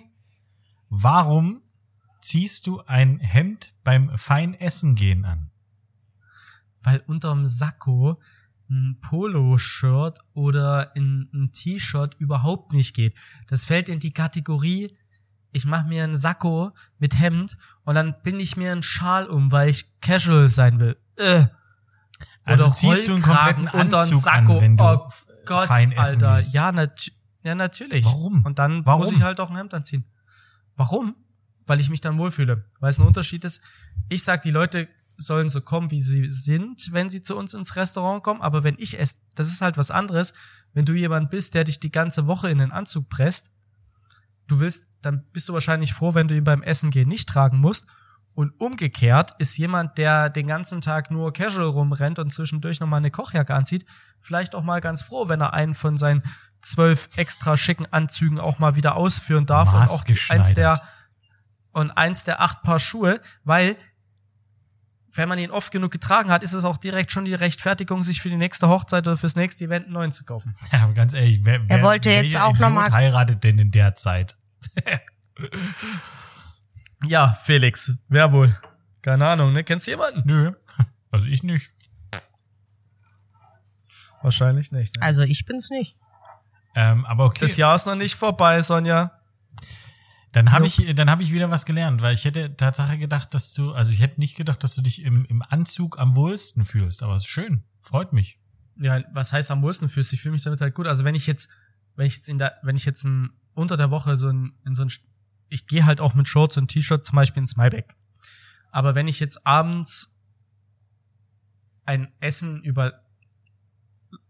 [0.89, 1.63] Warum
[2.25, 5.51] ziehst du ein Hemd beim fein Essen gehen an?
[6.85, 8.21] weil unterm Sakko
[8.71, 13.15] ein Poloshirt oder ein, ein T-Shirt überhaupt nicht geht.
[13.49, 14.97] Das fällt in die Kategorie,
[15.53, 19.53] ich mache mir einen Sakko mit Hemd und dann bin ich mir einen Schal um,
[19.53, 20.97] weil ich casual sein will.
[21.17, 21.47] Äh.
[22.43, 24.55] Also Oder ziehst du einen kompletten Anzug Sakko.
[24.55, 25.09] an, wenn du oh
[25.47, 26.37] Gott, Alter.
[26.37, 26.55] gehst?
[26.55, 27.11] Ja, nat
[27.43, 28.07] ja, natürlich.
[28.07, 28.43] Warum?
[28.45, 29.03] Und dann Warum?
[29.03, 30.05] muss ich halt auch ein Hemd anziehen.
[30.77, 31.15] Warum?
[31.67, 32.65] Weil ich mich dann wohlfühle.
[32.81, 33.63] Weil es ein Unterschied ist.
[34.09, 37.77] Ich sag, die Leute sollen so kommen, wie sie sind, wenn sie zu uns ins
[37.77, 38.43] Restaurant kommen.
[38.43, 40.35] Aber wenn ich esse, das ist halt was anderes.
[40.73, 43.53] Wenn du jemand bist, der dich die ganze Woche in den Anzug presst,
[44.47, 47.59] du willst, dann bist du wahrscheinlich froh, wenn du ihn beim Essen gehen nicht tragen
[47.59, 47.87] musst.
[48.35, 53.13] Und umgekehrt ist jemand, der den ganzen Tag nur casual rumrennt und zwischendurch nochmal eine
[53.13, 53.87] Kochjacke anzieht,
[54.21, 56.23] vielleicht auch mal ganz froh, wenn er einen von seinen
[56.59, 60.83] zwölf extra schicken Anzügen auch mal wieder ausführen darf und auch eins der
[61.75, 63.77] und eins der acht Paar Schuhe, weil
[65.17, 68.21] wenn man ihn oft genug getragen hat, ist es auch direkt schon die Rechtfertigung, sich
[68.21, 70.57] für die nächste Hochzeit oder fürs nächste Event einen neuen zu kaufen.
[70.73, 73.45] Ja, aber ganz ehrlich, wer, Er wer, wollte jetzt welcher auch Idiot noch mal- heiratet
[73.45, 74.37] denn in der Zeit?
[77.07, 78.59] Ja, Felix, wer wohl?
[79.03, 79.63] Keine Ahnung, ne?
[79.65, 80.23] Kennst du jemanden?
[80.25, 80.53] Nö,
[81.11, 81.71] also ich nicht.
[84.23, 84.97] Wahrscheinlich nicht.
[84.97, 85.03] Ne?
[85.03, 85.99] Also ich bin's nicht.
[86.75, 87.41] Ähm, aber okay.
[87.41, 89.13] Das Jahr ist noch nicht vorbei, Sonja.
[90.35, 93.55] Dann habe ich, dann habe ich wieder was gelernt, weil ich hätte Tatsache gedacht, dass
[93.55, 97.05] du, also ich hätte nicht gedacht, dass du dich im, im Anzug am wohlsten fühlst,
[97.05, 98.41] aber es ist schön, freut mich.
[98.77, 100.13] Ja, was heißt am wohlsten fühlst?
[100.13, 100.89] Ich fühle mich damit halt gut.
[100.89, 101.51] Also wenn ich jetzt,
[101.95, 104.75] wenn ich jetzt in der, wenn ich jetzt ein, unter der Woche so ein, in
[104.75, 104.91] so ein,
[105.51, 107.95] ich gehe halt auch mit Shorts und T-Shirt zum Beispiel ins Malbec.
[108.73, 110.21] Aber wenn ich jetzt abends
[111.85, 113.05] ein Essen über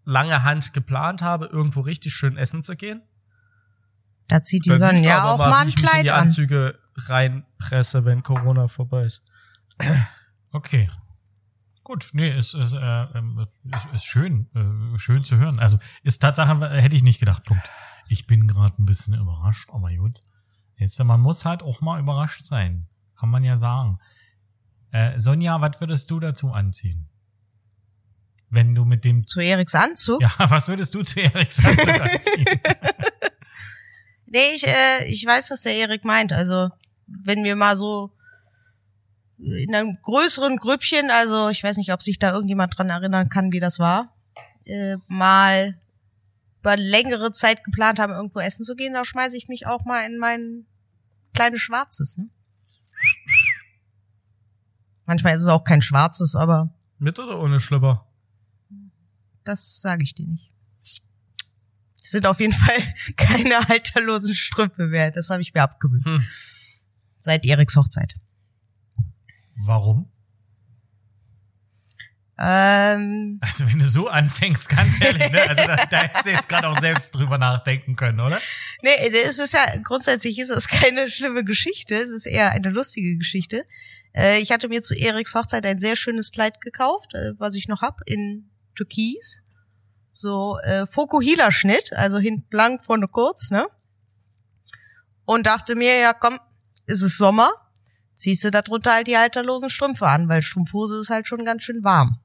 [0.05, 3.01] lange Hand geplant habe, irgendwo richtig schön essen zu gehen,
[4.29, 6.23] Da zieht die Sonne ja auch mal wie ein ich mich in Kleid die an.
[6.23, 9.23] Anzüge reinpresse, wenn Corona vorbei ist.
[10.53, 10.89] Okay.
[11.83, 15.59] Gut, nee, ist, ist, äh, ähm, ist, ist schön, äh, schön zu hören.
[15.59, 17.45] Also ist Tatsache, hätte ich nicht gedacht.
[17.45, 17.69] Punkt.
[18.09, 20.23] Ich bin gerade ein bisschen überrascht, aber gut.
[20.77, 22.89] Jetzt, man muss halt auch mal überrascht sein.
[23.17, 23.99] Kann man ja sagen.
[24.93, 27.09] Äh, Sonja, was würdest du dazu anziehen?
[28.49, 30.23] Wenn du mit dem, Zu Eriks Anzug?
[30.23, 32.47] ja, was würdest du zu Eriks Anzug anziehen?
[34.35, 36.33] Nee, ich, äh, ich weiß, was der Erik meint.
[36.33, 36.69] Also,
[37.07, 38.11] wenn wir mal so
[39.39, 43.53] in einem größeren Grüppchen, also ich weiß nicht, ob sich da irgendjemand dran erinnern kann,
[43.53, 44.13] wie das war,
[44.65, 45.81] äh, mal
[46.59, 50.05] über längere Zeit geplant haben, irgendwo essen zu gehen, da schmeiße ich mich auch mal
[50.05, 50.67] in mein
[51.33, 52.17] kleines Schwarzes.
[52.19, 52.29] Ne?
[55.07, 58.05] Manchmal ist es auch kein Schwarzes, aber Mit oder ohne Schlüpper?
[59.45, 60.54] das sage ich dir nicht.
[62.05, 62.77] Es sind auf jeden Fall
[63.17, 65.11] keine halterlosen Strümpfe mehr.
[65.11, 66.05] Das habe ich mir abgewöhnt.
[66.05, 66.25] Hm.
[67.19, 68.15] Seit Eriks Hochzeit.
[69.65, 70.11] Warum?
[72.37, 75.41] Ähm, Also wenn du so anfängst, ganz ehrlich, ne?
[75.49, 78.39] Also da, da hättest du jetzt gerade auch selbst drüber nachdenken können, oder?
[78.83, 78.91] nee,
[79.25, 81.95] es ist ja, grundsätzlich ist es keine schlimme Geschichte.
[81.95, 83.65] Es ist eher eine lustige Geschichte.
[84.13, 87.69] Äh, ich hatte mir zu Eriks Hochzeit ein sehr schönes Kleid gekauft, äh, was ich
[87.69, 89.44] noch hab, in Türkis.
[90.17, 93.67] So äh, Fokuhila-Schnitt, also hinten lang, vorne kurz, ne?
[95.25, 96.39] Und dachte mir, ja komm,
[96.87, 97.51] ist es Sommer,
[98.15, 101.83] ziehst du darunter halt die halterlosen Strümpfe an, weil Strumpfhose ist halt schon ganz schön
[101.83, 102.21] warm.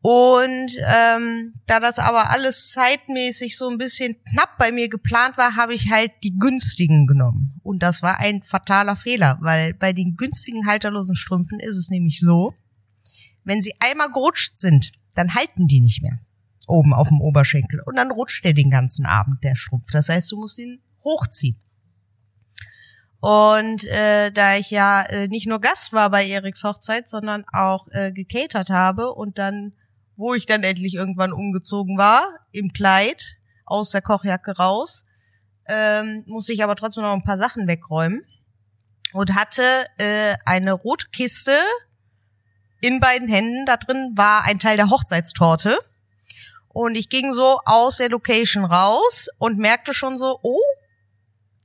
[0.00, 5.56] Und ähm, da das aber alles zeitmäßig so ein bisschen knapp bei mir geplant war,
[5.56, 7.60] habe ich halt die günstigen genommen.
[7.62, 12.20] Und das war ein fataler Fehler, weil bei den günstigen halterlosen Strümpfen ist es nämlich
[12.20, 12.54] so,
[13.44, 16.20] wenn sie einmal gerutscht sind, dann halten die nicht mehr
[16.68, 17.80] oben auf dem Oberschenkel.
[17.84, 19.88] Und dann rutscht der den ganzen Abend, der Strumpf.
[19.92, 21.60] Das heißt, du musst ihn hochziehen.
[23.20, 27.86] Und äh, da ich ja äh, nicht nur Gast war bei Eriks Hochzeit, sondern auch
[27.92, 29.72] äh, gecatert habe und dann,
[30.16, 32.22] wo ich dann endlich irgendwann umgezogen war,
[32.52, 35.06] im Kleid, aus der Kochjacke raus,
[35.66, 38.22] ähm, musste ich aber trotzdem noch ein paar Sachen wegräumen
[39.14, 39.62] und hatte
[39.96, 41.56] äh, eine Rotkiste
[42.82, 43.64] in beiden Händen.
[43.64, 45.78] Da drin war ein Teil der Hochzeitstorte.
[46.74, 50.58] Und ich ging so aus der Location raus und merkte schon so, oh,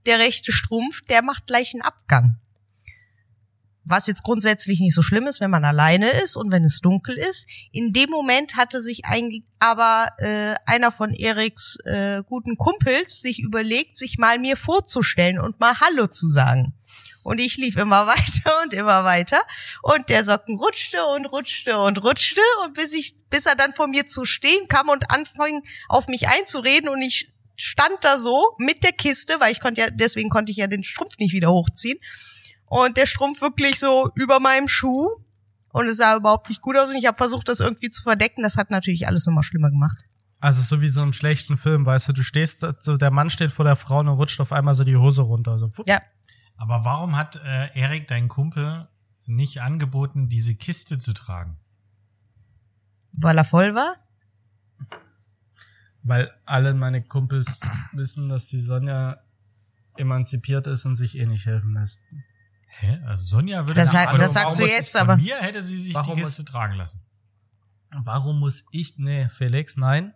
[0.05, 2.39] der rechte Strumpf, der macht gleich einen Abgang.
[3.85, 7.17] was jetzt grundsätzlich nicht so schlimm ist, wenn man alleine ist und wenn es dunkel
[7.17, 7.47] ist.
[7.71, 13.39] In dem Moment hatte sich eigentlich aber äh, einer von Eriks äh, guten Kumpels sich
[13.39, 16.73] überlegt, sich mal mir vorzustellen und mal Hallo zu sagen.
[17.23, 19.39] Und ich lief immer weiter und immer weiter.
[19.81, 22.41] Und der Socken rutschte und rutschte und rutschte.
[22.63, 26.27] Und bis ich, bis er dann vor mir zu stehen kam und anfing, auf mich
[26.27, 30.51] einzureden und ich stand da so mit der Kiste, weil ich konnte ja, deswegen konnte
[30.51, 31.99] ich ja den Strumpf nicht wieder hochziehen.
[32.69, 35.07] Und der Strumpf wirklich so über meinem Schuh.
[35.71, 36.89] Und es sah überhaupt nicht gut aus.
[36.89, 38.43] Und ich habe versucht, das irgendwie zu verdecken.
[38.43, 39.97] Das hat natürlich alles nochmal schlimmer gemacht.
[40.39, 43.51] Also so wie so im schlechten Film, weißt du, du stehst, so der Mann steht
[43.51, 45.59] vor der Frau und rutscht auf einmal so die Hose runter.
[45.59, 45.69] So.
[45.85, 46.01] Ja,
[46.59, 48.87] Aber warum hat äh, Erik, dein Kumpel,
[49.25, 51.57] nicht angeboten, diese Kiste zu tragen?
[53.21, 53.95] weil er voll war.
[56.03, 59.21] Weil alle meine Kumpels wissen, dass die Sonja
[59.97, 62.01] emanzipiert ist und sich eh nicht helfen lässt.
[62.67, 63.01] Hä?
[63.05, 65.77] Also Sonja würde Das, sagen, sag, das sagst du muss jetzt, aber mir hätte sie
[65.77, 67.01] sich die Kiste tragen lassen.
[67.91, 70.13] Warum muss ich, nee, Felix, nein.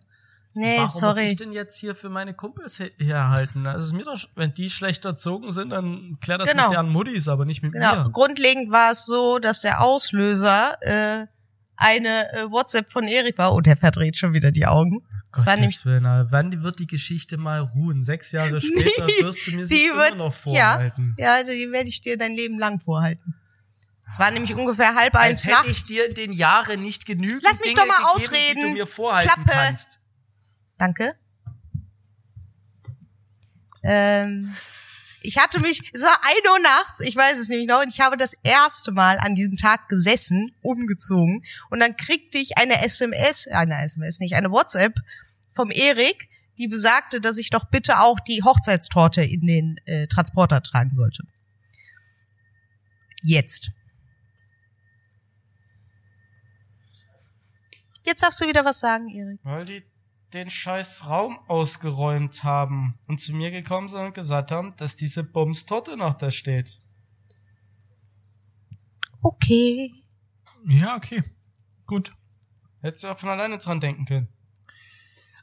[0.53, 1.27] Nee, Warum muss sorry.
[1.27, 3.63] ich denn jetzt hier für meine Kumpels he- herhalten?
[3.63, 6.63] Das ist mir doch, wenn die schlecht erzogen sind, dann klär das Genau.
[6.69, 8.03] mit deren Muttis, aber nicht mit Genau.
[8.05, 8.11] mir.
[8.11, 11.25] Grundlegend war es so, dass der Auslöser äh,
[11.75, 13.53] eine äh, WhatsApp von Erik war.
[13.53, 15.01] Und er verdreht schon wieder die Augen.
[15.35, 16.31] Das war nämlich Gottes Willen, Alter.
[16.31, 18.03] wann wird die Geschichte mal ruhen?
[18.03, 21.15] Sechs Jahre später wirst du mir sie wird- immer noch vorhalten.
[21.17, 23.33] Ja, die werde ich dir dein Leben lang vorhalten.
[24.07, 25.87] Es war nämlich ungefähr halb eins Als hätte ich nachts.
[25.87, 28.61] dir in den Jahren nicht genügend Lass mich Dinge doch mal gegeben, ausreden.
[28.61, 29.49] die du mir vorhalten Klappe.
[29.51, 29.99] kannst.
[30.77, 31.13] Danke.
[33.83, 34.55] Ähm,
[35.21, 38.01] ich hatte mich, es war ein Uhr nachts, ich weiß es nämlich noch, und ich
[38.01, 43.47] habe das erste Mal an diesem Tag gesessen, umgezogen, und dann kriegte ich eine SMS,
[43.47, 44.99] äh, eine SMS nicht, eine WhatsApp
[45.49, 50.61] vom Erik, die besagte, dass ich doch bitte auch die Hochzeitstorte in den äh, Transporter
[50.61, 51.23] tragen sollte.
[53.21, 53.71] Jetzt.
[58.05, 59.39] Jetzt darfst du wieder was sagen, Erik.
[59.43, 59.83] Weil die
[60.33, 65.23] den scheiß Raum ausgeräumt haben und zu mir gekommen sind und gesagt haben, dass diese
[65.23, 66.77] Bumstorte noch da steht.
[69.21, 69.91] Okay.
[70.65, 71.23] Ja, okay.
[71.85, 72.11] Gut.
[72.81, 74.27] Hättest du auch von alleine dran denken können.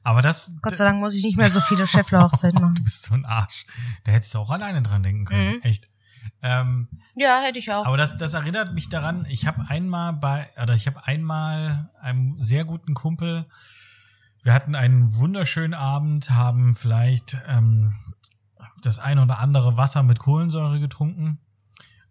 [0.03, 0.53] Aber das.
[0.63, 2.75] Gott sei Dank muss ich nicht mehr so viele Scheffler-Hochzeiten machen.
[2.75, 3.67] Du bist so ein Arsch.
[4.05, 5.57] Da hättest du auch alleine dran denken können.
[5.57, 5.63] Mhm.
[5.63, 5.89] Echt.
[6.43, 7.85] Ähm, Ja, hätte ich auch.
[7.87, 12.41] aber das, das erinnert mich daran, ich habe einmal bei, oder ich habe einmal einem
[12.41, 13.47] sehr guten Kumpel,
[14.43, 17.95] wir hatten einen wunderschönen Abend, haben vielleicht ähm,
[18.83, 21.39] das ein oder andere Wasser mit Kohlensäure getrunken.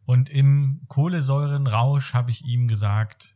[0.06, 3.36] Und im Kohlensäurenrausch habe ich ihm gesagt,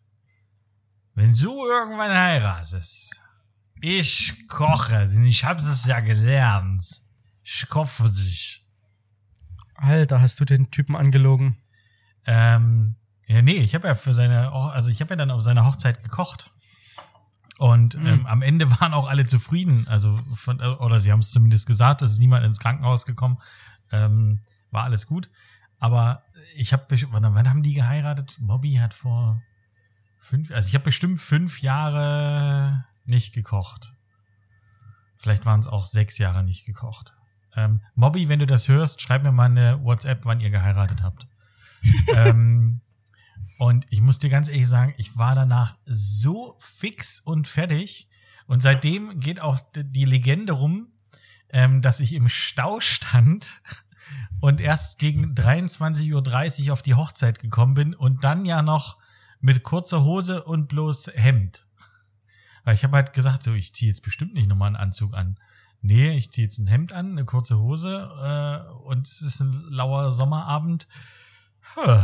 [1.16, 3.22] wenn du irgendwann heiratest,
[3.82, 7.04] ich koche, denn ich habe es ja gelernt.
[7.44, 8.66] Ich koche dich.
[9.76, 11.58] Alter, hast du den Typen angelogen?
[12.26, 12.96] Ähm,
[13.28, 16.02] ja, nee, ich habe ja für seine, also ich habe ja dann auf seiner Hochzeit
[16.02, 16.53] gekocht.
[17.64, 19.88] Und ähm, am Ende waren auch alle zufrieden.
[19.88, 23.38] Also von, oder sie haben es zumindest gesagt, es ist niemand ins Krankenhaus gekommen.
[23.90, 25.30] Ähm, war alles gut.
[25.80, 26.24] Aber
[26.56, 28.36] ich habe, wann, wann haben die geheiratet?
[28.42, 29.42] Bobby hat vor
[30.18, 33.94] fünf, also ich habe bestimmt fünf Jahre nicht gekocht.
[35.16, 37.16] Vielleicht waren es auch sechs Jahre nicht gekocht.
[37.56, 41.30] Ähm, Mobby, wenn du das hörst, schreib mir mal eine WhatsApp, wann ihr geheiratet habt.
[42.14, 42.82] ähm,
[43.58, 48.10] und ich muss dir ganz ehrlich sagen, ich war danach so fix und fertig.
[48.46, 50.92] Und seitdem geht auch die Legende rum,
[51.50, 53.62] ähm, dass ich im Stau stand
[54.42, 58.98] und erst gegen 23.30 Uhr auf die Hochzeit gekommen bin und dann ja noch
[59.40, 61.66] mit kurzer Hose und bloß Hemd.
[62.64, 65.40] Weil ich habe halt gesagt, so, ich ziehe jetzt bestimmt nicht nochmal einen Anzug an.
[65.82, 69.52] Nee, ich ziehe jetzt ein Hemd an, eine kurze Hose äh, und es ist ein
[69.70, 70.88] lauer Sommerabend.
[71.76, 72.02] Huh.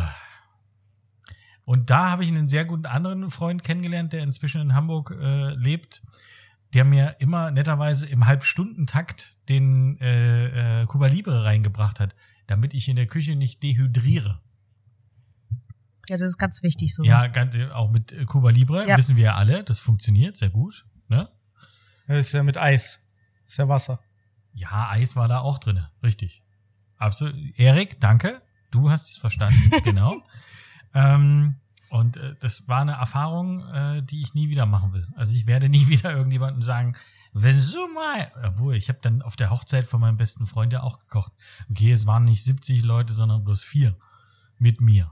[1.70, 5.54] Und da habe ich einen sehr guten anderen Freund kennengelernt, der inzwischen in Hamburg äh,
[5.54, 6.02] lebt,
[6.74, 12.16] der mir immer netterweise im Halbstundentakt den äh, äh, Cuba Libre reingebracht hat,
[12.48, 14.42] damit ich in der Küche nicht dehydriere.
[16.08, 17.04] Ja, das ist ganz wichtig so.
[17.04, 18.98] Ja, ganz, auch mit äh, Cuba Libre Ja.
[18.98, 20.88] wissen wir ja alle, das funktioniert sehr gut.
[21.08, 21.30] Ne?
[22.08, 23.08] Das ist ja mit Eis.
[23.44, 24.00] Das ist ja Wasser.
[24.54, 26.42] Ja, Eis war da auch drinne, richtig.
[26.98, 27.36] Absolut.
[27.60, 28.42] Erik, danke.
[28.72, 30.24] Du hast es verstanden, genau.
[30.94, 31.56] Ähm,
[31.90, 35.08] und äh, das war eine Erfahrung, äh, die ich nie wieder machen will.
[35.16, 36.96] Also ich werde nie wieder irgendjemandem sagen,
[37.32, 40.82] wenn so mal, obwohl ich habe dann auf der Hochzeit von meinem besten Freund ja
[40.82, 41.32] auch gekocht.
[41.70, 43.96] Okay, es waren nicht 70 Leute, sondern bloß vier
[44.58, 45.12] mit mir.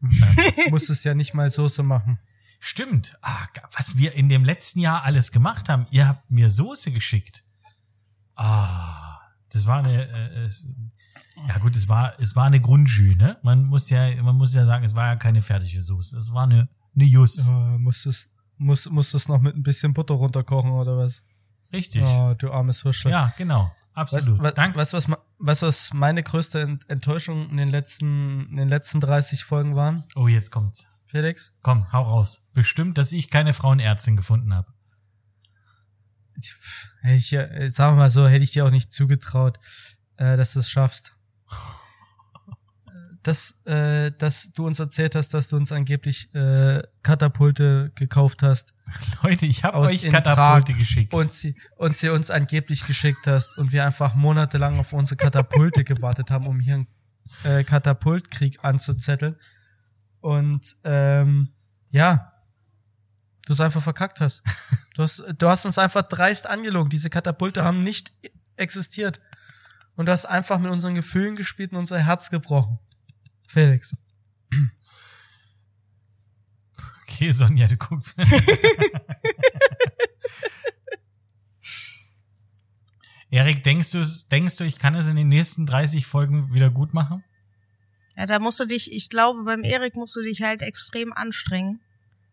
[0.00, 0.08] Du
[0.70, 2.18] musstest ja nicht mal Soße machen.
[2.60, 3.18] Stimmt.
[3.20, 5.86] Ah, was wir in dem letzten Jahr alles gemacht haben.
[5.90, 7.44] Ihr habt mir Soße geschickt.
[8.34, 10.08] Ah, das war eine.
[10.08, 10.50] Äh,
[11.48, 13.38] Ja gut, es war, es war eine Grundjü, ne?
[13.42, 16.18] Man muss ja, man muss ja sagen, es war ja keine fertige Soße.
[16.18, 17.48] Es war eine, eine Jus.
[17.48, 21.22] Oh, musst es, muss, musst es noch mit ein bisschen Butter runterkochen oder was?
[21.72, 22.02] Richtig.
[22.04, 23.10] Oh, du armes Würstchen.
[23.10, 23.70] Ja, genau.
[23.94, 24.42] Weißt, Absolut.
[24.42, 24.78] wa- Danke.
[24.78, 29.00] weißt du, was, weißt, was meine größte Ent- Enttäuschung in den letzten, in den letzten
[29.00, 30.86] 30 Folgen waren, Oh, jetzt kommt's.
[31.06, 31.52] Felix?
[31.62, 32.42] Komm, hau raus.
[32.54, 34.72] Bestimmt, dass ich keine Frauenärztin gefunden habe.
[37.02, 39.58] Hätte ich ja, äh, sagen wir mal so, hätte ich dir auch nicht zugetraut,
[40.16, 41.15] äh, dass du es schaffst.
[43.22, 48.76] Dass, äh, dass du uns erzählt hast, dass du uns angeblich äh, Katapulte gekauft hast
[49.22, 51.12] Leute, ich habe euch Katapulte Prag geschickt.
[51.12, 55.84] und sie, und sie uns angeblich geschickt hast und wir einfach monatelang auf unsere Katapulte
[55.84, 56.86] gewartet haben, um hier einen
[57.42, 59.36] äh, Katapultkrieg anzuzetteln.
[60.20, 61.52] Und ähm,
[61.90, 62.32] ja,
[63.46, 64.42] du es einfach verkackt hast.
[64.96, 66.88] Du hast, du hast uns einfach dreist angelogen.
[66.88, 68.14] Diese Katapulte haben nicht
[68.56, 69.20] existiert.
[69.96, 72.78] Und du hast einfach mit unseren Gefühlen gespielt und unser Herz gebrochen.
[73.48, 73.96] Felix.
[77.02, 78.14] Okay, Sonja, du guckst.
[83.30, 86.94] Erik, denkst du, denkst du, ich kann es in den nächsten 30 Folgen wieder gut
[86.94, 87.24] machen?
[88.16, 91.80] Ja, da musst du dich, ich glaube, beim Erik musst du dich halt extrem anstrengen,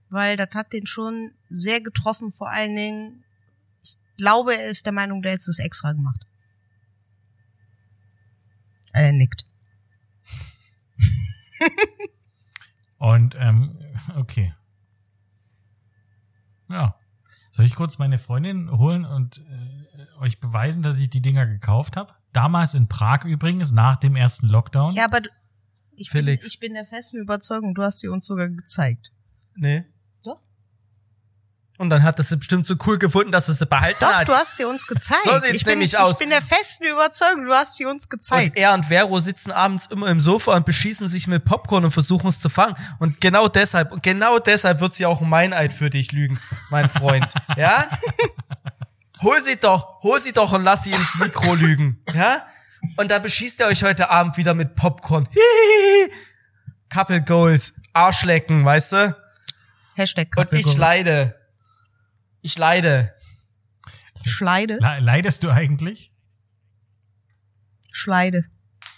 [0.10, 3.24] weil das hat den schon sehr getroffen, vor allen Dingen,
[3.84, 6.26] ich glaube, er ist der Meinung, der hätte es extra gemacht.
[8.94, 9.46] Er nickt.
[12.98, 13.78] Und, ähm,
[14.16, 14.54] okay.
[16.70, 16.96] Ja.
[17.52, 21.98] Soll ich kurz meine Freundin holen und äh, euch beweisen, dass ich die Dinger gekauft
[21.98, 22.14] habe?
[22.32, 24.94] Damals in Prag übrigens, nach dem ersten Lockdown.
[24.96, 25.30] Ja, aber du-
[25.96, 26.46] ich Felix.
[26.46, 29.12] bin, ich bin der festen Überzeugung, du hast sie uns sogar gezeigt.
[29.56, 29.84] Nee.
[31.84, 34.28] Und dann hat er sie bestimmt so cool gefunden, dass er sie behalten Doch, hat.
[34.28, 35.22] du hast sie uns gezeigt.
[35.24, 36.18] So sieht's ich bin, nämlich ich aus.
[36.20, 38.58] bin der festen Überzeugung, du hast sie uns Und gezeigt.
[38.58, 42.28] er und Vero sitzen abends immer im Sofa und beschießen sich mit Popcorn und versuchen
[42.28, 42.76] es zu fangen.
[43.00, 46.90] Und genau deshalb, und genau deshalb wird sie auch ein Meineid für dich lügen, mein
[46.90, 47.28] Freund.
[47.58, 47.88] Ja?
[49.22, 52.02] Hol sie doch, hol sie doch und lass sie ins Mikro lügen.
[52.14, 52.46] Ja?
[52.98, 55.28] Und da beschießt er euch heute Abend wieder mit Popcorn.
[55.32, 56.12] Hihihi.
[56.90, 59.16] Couple Goals, Arschlecken, weißt du?
[59.96, 60.78] Hashtag Und Couple ich Goals.
[60.78, 61.36] leide.
[62.44, 63.12] Ich leide.
[64.24, 64.76] Schleide.
[64.80, 66.14] Le leidest du eigentlich?
[67.92, 68.46] Schleide.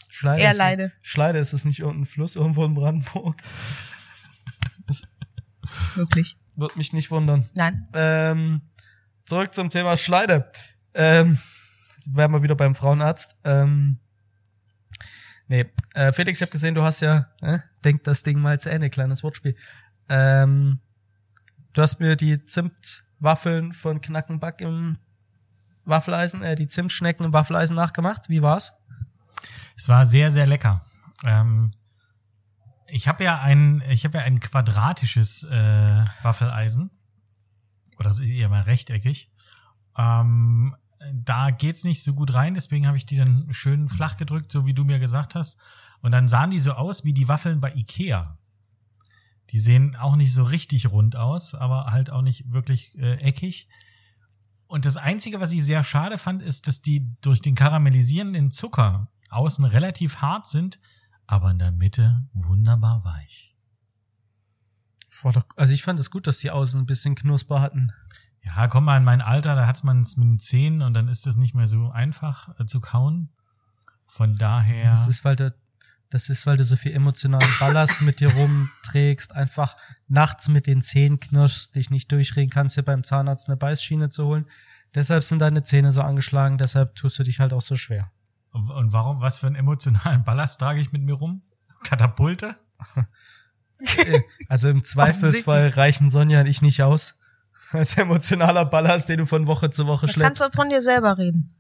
[0.09, 0.41] Schleide.
[0.43, 0.91] Er ist- leide.
[1.03, 3.41] Schleide, ist das nicht irgendein Fluss irgendwo in Brandenburg?
[5.95, 6.37] Wirklich.
[6.55, 7.47] Wird mich nicht wundern.
[7.53, 7.87] Nein.
[7.93, 8.61] Ähm,
[9.25, 10.51] zurück zum Thema Schleide.
[10.93, 11.37] Ähm,
[12.05, 13.35] wären wir wieder beim Frauenarzt.
[13.43, 13.99] Ähm,
[15.47, 18.69] nee, äh, Felix, ich habe gesehen, du hast ja, äh, denk das Ding mal zu
[18.71, 19.57] Ende, kleines Wortspiel.
[20.07, 20.79] Ähm,
[21.73, 22.43] du hast mir die
[23.15, 24.97] Zimtwaffeln von Knackenback im
[25.85, 28.29] Waffeleisen, äh, die Zimtschnecken im Waffeleisen nachgemacht.
[28.29, 28.73] Wie war's?
[29.75, 30.81] Es war sehr, sehr lecker.
[31.25, 31.73] Ähm,
[32.87, 36.91] ich habe ja ein, ich habe ja ein quadratisches äh, Waffeleisen.
[37.97, 39.31] Oder es ist eher mal rechteckig.
[39.97, 40.75] Ähm,
[41.13, 44.65] da geht's nicht so gut rein, deswegen habe ich die dann schön flach gedrückt, so
[44.65, 45.59] wie du mir gesagt hast.
[46.01, 48.37] Und dann sahen die so aus wie die Waffeln bei Ikea.
[49.51, 53.67] Die sehen auch nicht so richtig rund aus, aber halt auch nicht wirklich äh, eckig.
[54.67, 59.11] Und das Einzige, was ich sehr schade fand, ist, dass die durch den karamellisierenden Zucker
[59.29, 60.79] außen relativ hart sind,
[61.27, 63.55] aber in der Mitte wunderbar weich.
[65.55, 67.91] Also ich fand es gut, dass die außen ein bisschen Knusper hatten.
[68.43, 71.07] Ja, komm mal in mein Alter, da hat man es mit den Zähnen und dann
[71.07, 73.29] ist es nicht mehr so einfach äh, zu kauen.
[74.07, 74.91] Von daher.
[74.91, 75.55] Das ist, weil du,
[76.15, 79.75] das ist, weil du so viel emotionalen Ballast mit dir rumträgst, einfach
[80.07, 84.25] nachts mit den Zähnen knirschst, dich nicht durchreden kannst, dir beim Zahnarzt eine Beißschiene zu
[84.25, 84.45] holen.
[84.93, 88.13] Deshalb sind deine Zähne so angeschlagen, deshalb tust du dich halt auch so schwer.
[88.53, 91.41] und warum, was für einen emotionalen Ballast trage ich mit mir rum?
[91.83, 92.55] Katapulte?
[94.47, 97.19] Also im Zweifelsfall reichen Sonja und ich nicht aus.
[97.71, 100.41] Als emotionaler Ballast, den du von Woche zu Woche Da kannst schleppst.
[100.41, 101.53] du von dir selber reden.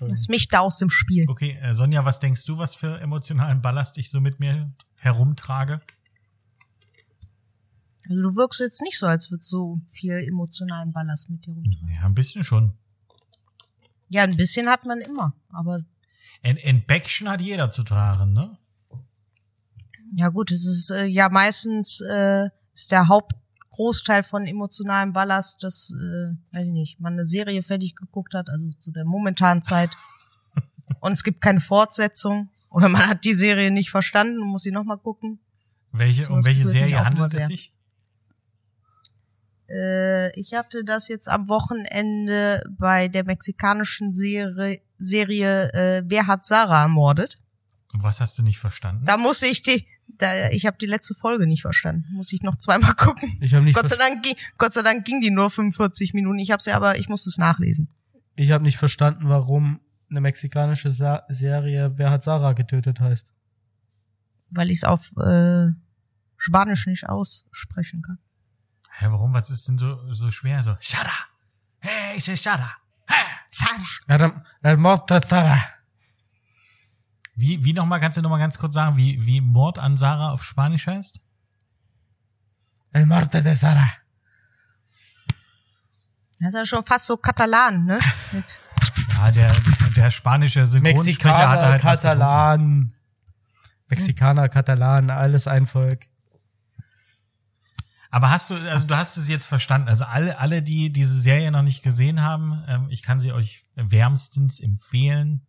[0.00, 1.24] Lass mich da aus dem Spiel.
[1.28, 5.80] Okay, äh, Sonja, was denkst du, was für emotionalen Ballast ich so mit mir herumtrage?
[8.08, 11.78] Also du wirkst jetzt nicht so, als würdest so viel emotionalen Ballast mit dir runter.
[11.88, 12.72] Ja, ein bisschen schon.
[14.08, 15.84] Ja, ein bisschen hat man immer, aber
[16.42, 18.56] Ein, ein Päckchen hat jeder zu tragen, ne?
[20.14, 23.08] ja gut, es ist äh, ja meistens äh, ist der
[23.76, 28.48] Hauptgroßteil von emotionalem Ballast, dass, äh, weiß ich nicht, man eine Serie fertig geguckt hat,
[28.48, 29.90] also zu der momentanen Zeit
[31.00, 34.70] und es gibt keine Fortsetzung oder man hat die Serie nicht verstanden und muss sie
[34.70, 35.40] nochmal gucken.
[35.92, 37.74] Welche, So um welche Serie handelt es sich?
[39.68, 46.42] Äh, ich hatte das jetzt am Wochenende bei der mexikanischen Serie Serie äh, Wer hat
[46.42, 47.38] Sarah ermordet?
[47.92, 49.04] Und was hast du nicht verstanden?
[49.04, 49.86] Da musste ich die,
[50.18, 52.04] da, ich habe die letzte Folge nicht verstanden.
[52.12, 53.36] Muss ich noch zweimal gucken.
[53.40, 56.38] Ich habe nicht, Gott sei, Dank, ging- Gott sei Dank ging die nur 45 Minuten.
[56.38, 57.88] Ich habe sie aber, ich musste es nachlesen.
[58.34, 63.32] ich hab nicht verstanden, warum eine mexikanische Sa Serie Wer hat Sarah getötet heißt.
[64.50, 65.66] Weil ich es auf äh,
[66.36, 68.18] Spanisch nicht aussprechen kann.
[68.98, 69.32] Hä, warum?
[69.34, 70.62] Was ist denn so, so schwer?
[70.62, 71.10] So, Shara!
[71.80, 72.70] Hey, ich Shara!
[73.06, 73.24] Hey!
[73.48, 74.76] Sarah.
[74.76, 75.60] Mord de Sarah.
[77.36, 80.42] Wie, wie nochmal, kannst du nochmal ganz kurz sagen, wie, wie Mord an Sarah auf
[80.42, 81.20] Spanisch heißt?
[82.92, 83.90] El Morte de Sarah.
[86.40, 87.98] Das ist ja schon fast so Katalan, ne?
[88.32, 88.60] Mit
[89.18, 89.54] Ja, der,
[89.96, 91.82] der spanische Synchronsprecher Mexikaner, halt.
[91.82, 92.92] Katalan.
[93.88, 96.06] Mexikaner, Katalan, alles ein Volk.
[98.10, 99.88] Aber hast du, also du hast es jetzt verstanden.
[99.88, 103.66] Also alle, alle, die diese Serie noch nicht gesehen haben, ähm, ich kann sie euch
[103.74, 105.45] wärmstens empfehlen.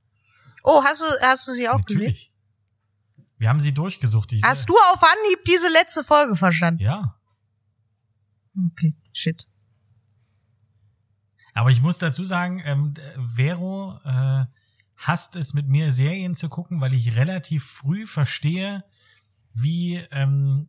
[0.69, 2.07] Oh, hast du, hast du sie auch gesehen?
[2.07, 2.33] Natürlich.
[3.37, 4.33] Wir haben sie durchgesucht.
[4.33, 6.81] Ich, Hast du auf Anhieb diese letzte Folge verstanden?
[6.81, 7.17] Ja.
[8.71, 9.47] Okay, shit.
[11.53, 12.95] Aber ich muss dazu sagen, ähm,
[13.35, 14.45] Vero äh,
[14.97, 18.83] hasst es mit mir Serien zu gucken, weil ich relativ früh verstehe,
[19.53, 20.67] wie ähm,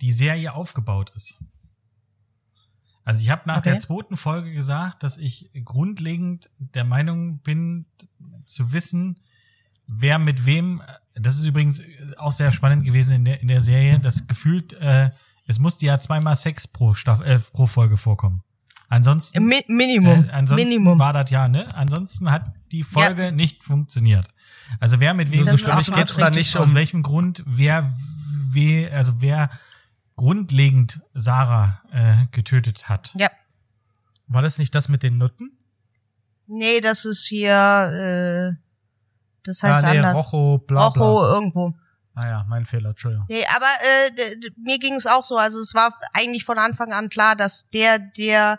[0.00, 1.38] die Serie aufgebaut ist.
[3.04, 3.70] Also ich habe nach Okay.
[3.72, 7.86] der zweiten Folge gesagt, dass ich grundlegend der Meinung bin,
[8.46, 9.20] zu wissen,
[9.86, 10.82] wer mit wem.
[11.14, 11.80] Das ist übrigens
[12.16, 13.98] auch sehr spannend gewesen in der in der Serie.
[14.00, 15.10] Das gefühlt, äh,
[15.46, 18.42] es musste ja zweimal Sex pro Staffel, äh, pro Folge vorkommen.
[18.88, 20.24] Ansonsten Mi Minimum.
[20.24, 20.98] äh, ansonsten Minimum.
[20.98, 21.74] war das ja, ne?
[21.74, 24.28] Ansonsten hat die Folge nicht funktioniert.
[24.80, 27.92] Also wer mit wem so mich absolut geht's da nicht aus um, welchem Grund wer
[28.50, 29.50] we, also wer
[30.16, 33.12] grundlegend Sarah äh, getötet hat.
[33.18, 33.30] ja.
[34.26, 35.58] war das nicht das mit den Nutten?
[36.46, 38.63] Nee, das ist hier, äh,
[39.44, 40.32] das heißt ah, nee, anders.
[40.32, 41.02] Rojo, bla, bla.
[41.04, 41.74] Rojo irgendwo.
[42.14, 43.26] Ah ja, mein Fehler, Entschuldigung.
[43.28, 45.36] Nee, aber äh, mir ging es auch so.
[45.36, 48.58] Also es war eigentlich von Anfang an klar, dass der, der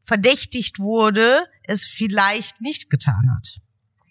[0.00, 3.60] verdächtigt wurde, es vielleicht nicht getan hat.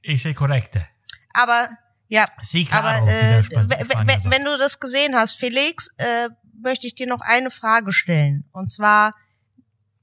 [0.02, 0.86] Ich sehe korrekte.
[1.34, 1.70] Aber
[2.08, 6.30] ja, claro, aber äh, wenn du das gesehen hast, Felix, äh,
[6.62, 8.44] möchte ich dir noch eine Frage stellen.
[8.52, 9.16] Und zwar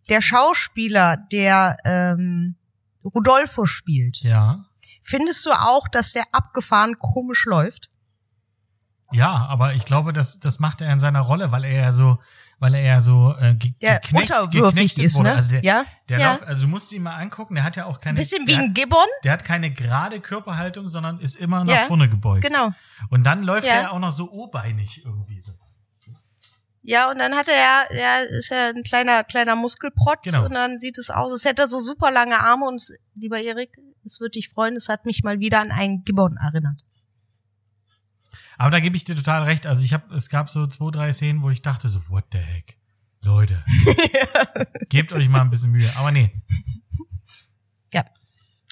[0.09, 2.57] der Schauspieler, der ähm,
[3.05, 4.23] Rudolfo spielt.
[4.23, 4.65] Ja.
[5.09, 7.89] Findest du auch, dass der abgefahren komisch läuft?
[9.11, 12.19] Ja, aber ich glaube, das, das macht er in seiner Rolle, weil er ja so,
[12.59, 15.31] weil er ja so äh, ge Der geknecht, geknechtet ist, wurde.
[15.31, 15.35] ne?
[15.37, 16.33] Also der, ja, der ja.
[16.33, 18.19] Lauf, also du musst ihn mal angucken, der hat ja auch keine.
[18.19, 19.07] Bisschen wie ein Gibbon.
[19.25, 22.43] der hat keine gerade Körperhaltung, sondern ist immer nach Ja, vorne gebeugt.
[22.45, 22.71] Genau.
[23.09, 23.73] Und dann läuft Ja.
[23.75, 25.53] er auch noch so obeinig irgendwie so.
[26.83, 30.45] Ja, und dann hat er ja, er ist ja ein kleiner, kleiner Muskelprotz Genau.
[30.45, 32.83] und dann sieht es aus, als hätte er so super lange Arme und
[33.15, 33.71] lieber Erik,
[34.05, 36.81] es wird dich freuen, es hat mich mal wieder an einen Gibbon erinnert.
[38.57, 39.67] Aber da gebe ich dir total recht.
[39.67, 42.39] Also ich habe, es gab so zwei, drei Szenen, wo ich dachte so, what the
[42.39, 42.77] heck?
[43.21, 43.65] Leute,
[44.89, 45.89] gebt euch mal ein bisschen Mühe.
[45.97, 46.33] Aber nee,
[47.93, 48.05] Ja.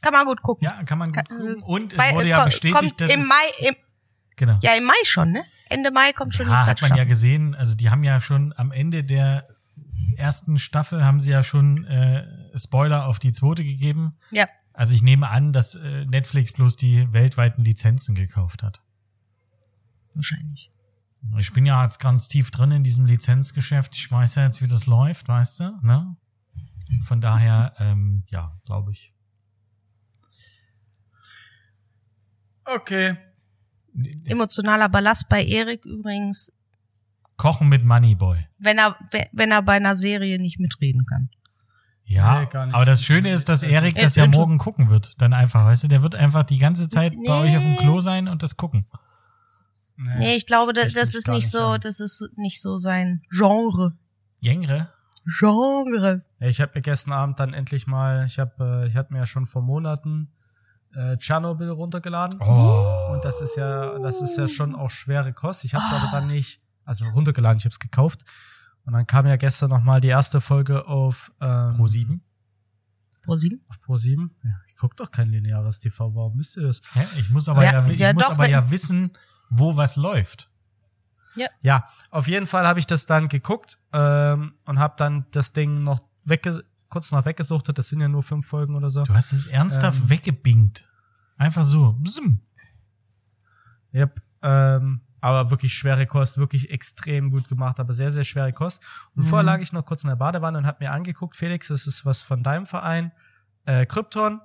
[0.03, 0.65] Kann man gut gucken.
[0.65, 1.63] ja, kann man gut Kann- gucken.
[1.63, 3.75] Und Zwei- es wurde äh, ja bestätigt, dass im Mai, im,
[4.37, 4.59] genau.
[4.63, 5.43] ja, im Mai schon, ne?
[5.69, 7.55] Ende Mai kommt schon die Ja, zweite hat man ja gesehen.
[7.57, 9.47] Also die haben ja schon am Ende der
[10.17, 12.25] ersten Staffel haben sie ja schon äh,
[12.57, 14.17] Spoiler auf die zweite gegeben.
[14.31, 14.47] Ja.
[14.77, 18.83] Also ich nehme an, dass äh, Netflix bloß die weltweiten Lizenzen gekauft hat.
[20.13, 20.71] Wahrscheinlich.
[21.39, 23.97] Ich bin ja jetzt ganz tief drin in diesem Lizenzgeschäft.
[23.97, 25.79] Ich weiß ja jetzt, wie das läuft, weißt du?
[25.81, 26.15] Ne?
[27.05, 29.15] Von daher, ähm, ja, glaube ich.
[32.67, 33.17] Okay.
[34.27, 36.53] Emotionaler Ballast bei Erik übrigens,
[37.39, 38.47] Kochen mit Moneyboy.
[38.59, 38.95] wenn er,
[39.33, 41.31] wenn er bei einer Serie nicht mitreden kann.
[42.09, 42.75] Ja, Nee, gar nicht.
[42.75, 45.21] aber das Schöne ist, dass Das Erik das ja morgen gucken wird.
[45.21, 47.77] Dann einfach, weißt du, der wird einfach die ganze Zeit bei euch auf dem Nee.
[47.79, 48.87] Klo sein und das gucken.
[49.97, 51.81] Nee, ich glaube, das, das ist nicht so, an.
[51.81, 53.97] das ist nicht so sein Genre.
[54.41, 54.91] Jengre?
[55.25, 56.23] Genre.
[56.39, 59.21] Ja, ich habe mir gestern Abend dann endlich mal, ich habe, äh, ich hatte mir
[59.21, 60.33] ja schon vor Monaten
[60.95, 63.09] äh, Tschernobyl runtergeladen Oh.
[63.13, 65.65] und das ist ja, das ist ja schon auch schwere Kost.
[65.65, 68.21] Ich habe es aber dann nicht, also runtergeladen, ich habe es gekauft
[68.87, 72.23] und dann kam ja gestern noch mal die erste Folge auf ähm, Pro 7?
[73.23, 73.61] Pro sieben?
[73.69, 74.31] auf Pro 7.
[74.45, 76.81] Ja, ich guck doch kein lineares TV, warum wisst ihr das?
[76.95, 77.05] Hä?
[77.19, 79.11] Ich muss aber ja, Ja, ich ja, muss doch, aber ja wissen,
[79.51, 80.51] wo was läuft.
[81.61, 85.83] Ja, auf jeden Fall habe ich das dann geguckt ähm, und habe dann das Ding
[85.83, 87.77] noch wegge kurz noch weggesuchtet.
[87.77, 89.03] Das sind ja nur fünf Folgen oder so.
[89.03, 90.11] Du hast es ernsthaft Ähm.
[90.11, 90.89] weggebingt.
[91.37, 91.93] Einfach so.
[91.99, 92.39] Bzzm.
[93.93, 94.23] Yep.
[94.43, 98.83] Ähm, aber wirklich schwere Kost, wirklich extrem gut gemacht, aber sehr, sehr schwere Kost.
[99.15, 99.29] Und Mhm.
[99.29, 102.05] vorher lag ich noch kurz in der Badewanne und habe mir angeguckt, Felix, das ist
[102.07, 103.13] was von deinem Verein,
[103.65, 104.41] äh, Krypton.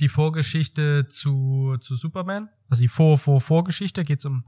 [0.00, 2.48] die Vorgeschichte zu, zu Superman.
[2.70, 4.44] Also die Vor, Vor, Vorgeschichte geht's um,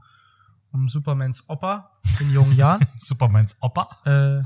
[0.71, 2.83] um Supermans Opa in jungen Jahren.
[2.97, 3.87] Supermans Opa.
[4.05, 4.43] äh,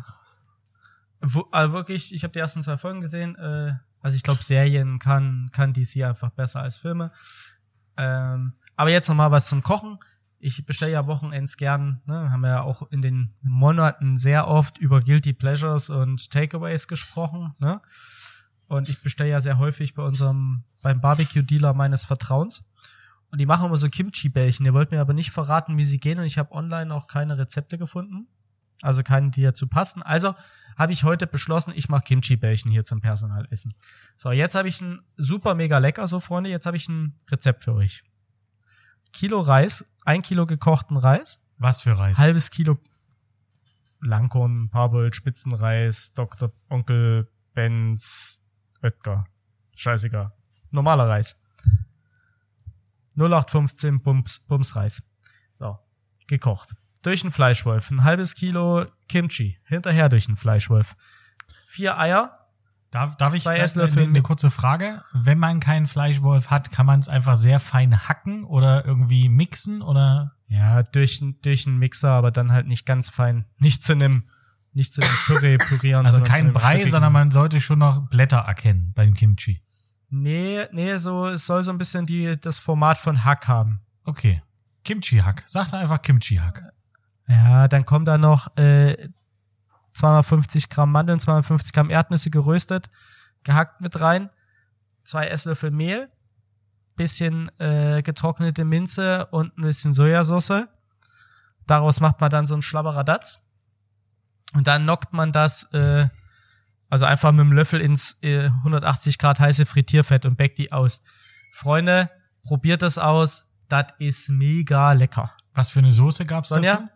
[1.22, 3.36] wo, also wirklich, ich habe die ersten zwei Folgen gesehen.
[3.38, 7.12] Äh, also ich glaube, Serien kann, kann DC einfach besser als Filme.
[7.98, 10.00] Ähm, aber jetzt nochmal was zum Kochen.
[10.40, 14.78] Ich bestelle ja Wochenends gern, ne, haben wir ja auch in den Monaten sehr oft
[14.78, 17.82] über Guilty Pleasures und Takeaways gesprochen, ne?
[18.68, 22.70] Und ich bestelle ja sehr häufig bei unserem, beim Barbecue-Dealer meines Vertrauens.
[23.32, 24.66] Und die machen immer so Kimchi-Bällchen.
[24.66, 27.38] Ihr wollt mir aber nicht verraten, wie sie gehen und ich habe online auch keine
[27.38, 28.28] Rezepte gefunden.
[28.82, 30.04] Also keine, die dazu passen.
[30.04, 30.36] Also
[30.78, 33.74] habe ich heute beschlossen, ich mache Kimchi-Bällchen hier zum Personalessen.
[34.16, 37.64] So, jetzt habe ich ein super mega lecker, so Freunde, jetzt habe ich ein Rezept
[37.64, 38.04] für euch.
[39.14, 42.18] Kilo Reis, ein Kilo gekochten Reis, Was für Reis?
[42.18, 42.78] halbes Kilo
[44.00, 46.52] Langkorn, Parboiled, Spitzenreis, Dr.
[46.70, 48.44] Onkel Benz,
[48.84, 49.26] Oetker.
[49.76, 50.32] Scheißegal.
[50.70, 51.40] Normaler Reis.
[53.16, 55.02] 0815 Bums, Bumsreis.
[55.54, 55.80] So.
[56.28, 56.76] Gekocht.
[57.02, 57.92] Durch einen Fleischwolf.
[57.92, 59.58] Ein halbes Kilo Kimchi.
[59.66, 60.96] Hinterher durch einen Fleischwolf.
[61.68, 62.38] Vier Eier.
[62.92, 65.04] Darf, darf ich Zwei Esslöffel eine, eine kurze Frage?
[65.14, 69.82] Wenn man keinen Fleischwolf hat, kann man es einfach sehr fein hacken oder irgendwie mixen
[69.82, 70.36] oder?
[70.48, 73.46] Ja, durch, durch einen Mixer, aber dann halt nicht ganz fein.
[73.58, 74.24] Nicht zu einem,
[74.74, 76.06] nicht zu einem Püree pürieren.
[76.06, 79.62] Also kein Brei, sondern man sollte schon noch Blätter erkennen beim Kimchi.
[80.10, 83.82] Nee, nee, so, es soll so ein bisschen die, das Format von Hack haben.
[84.06, 84.42] Okay.
[84.86, 85.44] Kimchi-Hack.
[85.48, 86.64] Sag da einfach Kimchi-Hack.
[87.28, 89.10] Ja, dann kommen da noch äh,
[89.94, 92.90] 250 Gramm Mandeln, 250 Gramm Erdnüsse geröstet,
[93.44, 94.30] gehackt mit rein,
[95.04, 96.10] zwei Esslöffel Mehl,
[96.96, 100.68] bisschen äh, getrocknete Minze und ein bisschen Sojasauce.
[101.66, 103.42] Daraus macht man dann so ein Schlabberadatz.
[104.54, 106.08] Und dann knockt man das, äh,
[106.90, 111.04] also einfach mit dem Löffel ins äh, 180 Grad heiße Frittierfett und backt die aus.
[111.54, 112.10] Freunde,
[112.44, 113.52] probiert das aus.
[113.68, 115.34] Das ist mega lecker.
[115.54, 116.74] Was für eine Soße gab's Sonja?
[116.74, 116.90] dazu?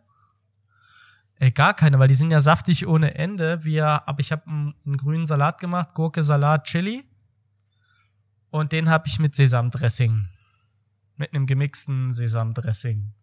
[1.42, 3.66] Äh, gar keine, weil die sind ja saftig ohne Ende.
[3.66, 7.04] Wir, aber ich habe einen, einen grünen Salat gemacht, Gurke, Salat, Chili.
[8.52, 10.28] Und den habe ich mit Sesamdressing.
[11.18, 13.14] Mit einem gemixten Sesamdressing.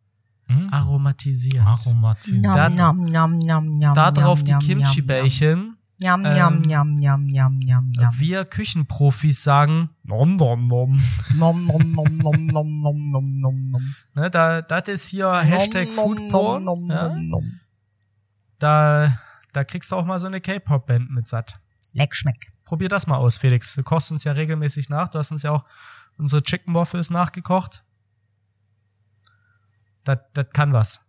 [0.46, 0.68] Hm?
[0.72, 1.64] Aromatisiert.
[1.64, 2.44] Aromatisiert.
[2.44, 5.76] Da- Nam, nam, nam, nam, nam, Da drauf nam, die Kimchi-Bällchen.
[6.00, 8.14] Nam, Ähm, nam, nam, nam, nam, nam, nam.
[8.18, 10.98] Wir Küchenprofis sagen, nom, nom, nom.
[11.36, 13.94] Nom, nom, nom, nom, nom, nom, nom, nom, nom.
[14.14, 16.64] Ne, da, das ist hier Hashtag Nom, nom, Foodporn.
[16.64, 17.08] nom, nom, Ja?
[17.08, 17.60] nom, nom.
[18.58, 19.16] Da,
[19.52, 21.60] da kriegst du auch mal so eine K-Pop-Band mit satt.
[21.92, 22.52] Leck schmeck.
[22.64, 23.74] Probier das mal aus, Felix.
[23.74, 25.08] Du kochst uns ja regelmäßig nach.
[25.08, 25.64] Du hast uns ja auch
[26.18, 27.82] unsere Chicken Waffles nachgekocht.
[30.04, 31.04] Das, das kann was.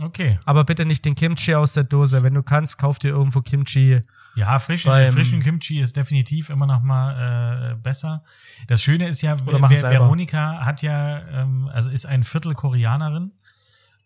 [0.00, 0.38] Okay.
[0.44, 2.22] Aber bitte nicht den Kimchi aus der Dose.
[2.22, 4.02] Wenn du kannst, kauf dir irgendwo Kimchi.
[4.34, 8.24] Ja, frischen, Beim- frischen Kimchi ist definitiv immer noch mal äh, besser.
[8.66, 9.90] Das Schöne ist ja, Ver.
[9.90, 13.32] Veronika hat ja, ähm, also ist ein Viertel Koreanerin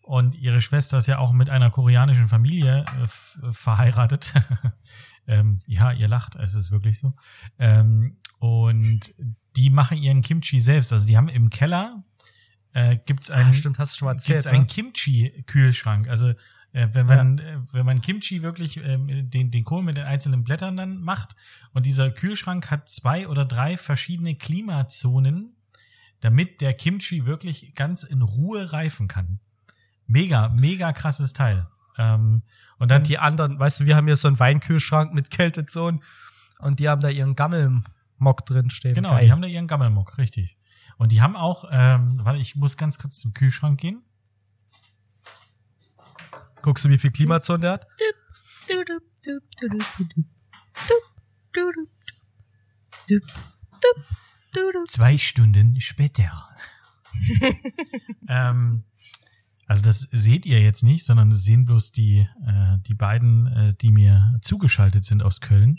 [0.09, 4.33] und ihre Schwester ist ja auch mit einer koreanischen Familie äh, verheiratet.
[5.27, 7.13] ähm, ja, ihr lacht, es ist wirklich so.
[7.59, 9.13] Ähm, und
[9.55, 10.91] die machen ihren Kimchi selbst.
[10.91, 12.03] Also die haben im Keller
[12.73, 14.37] äh, gibt's einen, Ah, stimmt, hast du schon mal erzählt.
[14.37, 14.65] gibt's einen Ne?
[14.65, 16.07] Kimchi-Kühlschrank.
[16.07, 16.29] Also
[16.71, 20.43] äh, wenn man äh, wenn man Kimchi wirklich ähm, den den Kohl mit den einzelnen
[20.43, 21.35] Blättern dann macht
[21.71, 25.55] und dieser Kühlschrank hat zwei oder drei verschiedene Klimazonen,
[26.19, 29.39] damit der Kimchi wirklich ganz in Ruhe reifen kann.
[30.09, 31.67] Mega, mega krasses Teil.
[31.97, 32.41] Ähm,
[32.79, 36.01] und dann die anderen, weißt du, wir haben hier so einen Weinkühlschrank mit Kältezonen
[36.57, 38.95] und die haben da ihren Gammelmock drin stehen.
[38.95, 39.25] genau, Geil.
[39.25, 40.57] die haben da ihren Gammelmuck, richtig.
[40.97, 44.01] Und die haben auch, ähm, warte, ich muss ganz kurz zum Kühlschrank gehen.
[46.63, 47.87] Guckst du, wie viel Klimazonen der hat?
[54.87, 56.49] Zwei Stunden später.
[58.27, 58.83] ähm,
[59.69, 63.73] also das seht ihr jetzt nicht, sondern das sehen bloß die, äh, die beiden, äh,
[63.75, 65.77] die mir zugeschaltet sind aus Köln.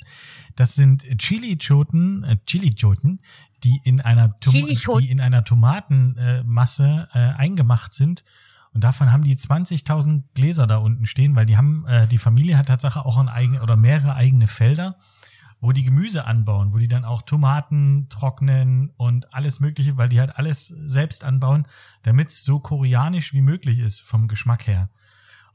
[0.54, 3.20] Das sind Chili-Choten, äh, Chili-Choten,
[3.64, 8.22] die in einer, Tom die in einer Tomatenmasse äh, äh, eingemacht sind.
[8.72, 12.58] Und davon haben die 20.000 Gläser da unten stehen, weil die haben, äh, die Familie
[12.58, 14.98] hat tatsächlich auch ein eigene oder mehrere eigene Felder
[15.60, 20.18] wo die Gemüse anbauen, wo die dann auch Tomaten trocknen und alles Mögliche, weil die
[20.18, 21.66] halt alles selbst anbauen,
[22.02, 24.88] damit es so koreanisch wie möglich ist vom Geschmack her.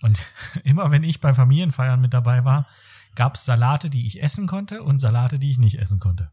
[0.01, 0.19] Und
[0.63, 2.67] immer wenn ich bei Familienfeiern mit dabei war,
[3.15, 6.31] gab es Salate, die ich essen konnte und Salate, die ich nicht essen konnte.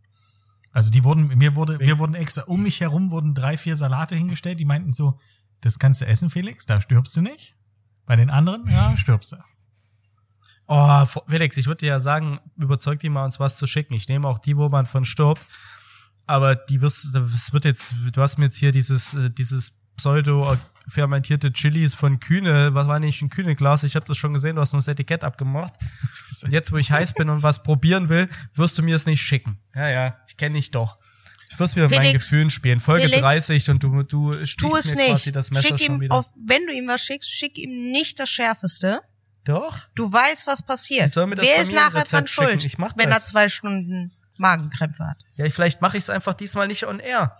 [0.72, 4.16] Also die wurden, mir wurde, mir wurden extra, um mich herum wurden drei, vier Salate
[4.16, 5.18] hingestellt, die meinten so,
[5.60, 7.56] das kannst du essen, Felix, da stirbst du nicht.
[8.04, 9.36] Bei den anderen, ja, stirbst du.
[10.74, 13.92] Oh, Felix, ich würde dir ja sagen, überzeug die mal, uns was zu schicken.
[13.92, 15.46] Ich nehme auch die, wo man von stirbt.
[16.26, 20.56] aber die wirst, es wird jetzt, du hast mir jetzt hier dieses, äh, dieses pseudo
[20.88, 23.84] fermentierte Chilis von Kühne, was war nicht ein Kühne-Glas?
[23.84, 25.74] Ich habe das schon gesehen, du hast noch das Etikett abgemacht.
[26.48, 29.58] Jetzt, wo ich heiß bin und was probieren will, wirst du mir es nicht schicken.
[29.74, 30.98] Ja, ja, ich kenne dich doch.
[31.50, 32.80] Ich wirst wieder mit meinen Gefühlen spielen.
[32.80, 35.36] Folge Felix, 30 und du, du Tu stichst es mir quasi nicht.
[35.36, 36.14] das Messer Schick schon ihm wieder.
[36.14, 39.02] auf, wenn du ihm was schickst, schick ihm nicht das Schärfeste.
[39.45, 39.78] Doch?
[39.95, 41.07] Du weißt, was passiert.
[41.07, 43.18] Ich soll mir das Wer ist nachher dran schuld, Ich mach wenn das.
[43.18, 45.16] er zwei Stunden Magenkrämpfe hat?
[45.36, 47.36] Ja, vielleicht mache ich es einfach diesmal nicht on air.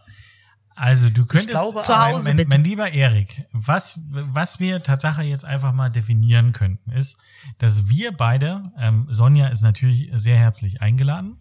[0.75, 2.49] Also du könntest glaube, Zu Hause mein, bitte.
[2.49, 7.19] mein lieber Erik, was was wir Tatsache jetzt einfach mal definieren könnten, ist,
[7.59, 11.37] dass wir beide, ähm, Sonja ist natürlich sehr herzlich eingeladen,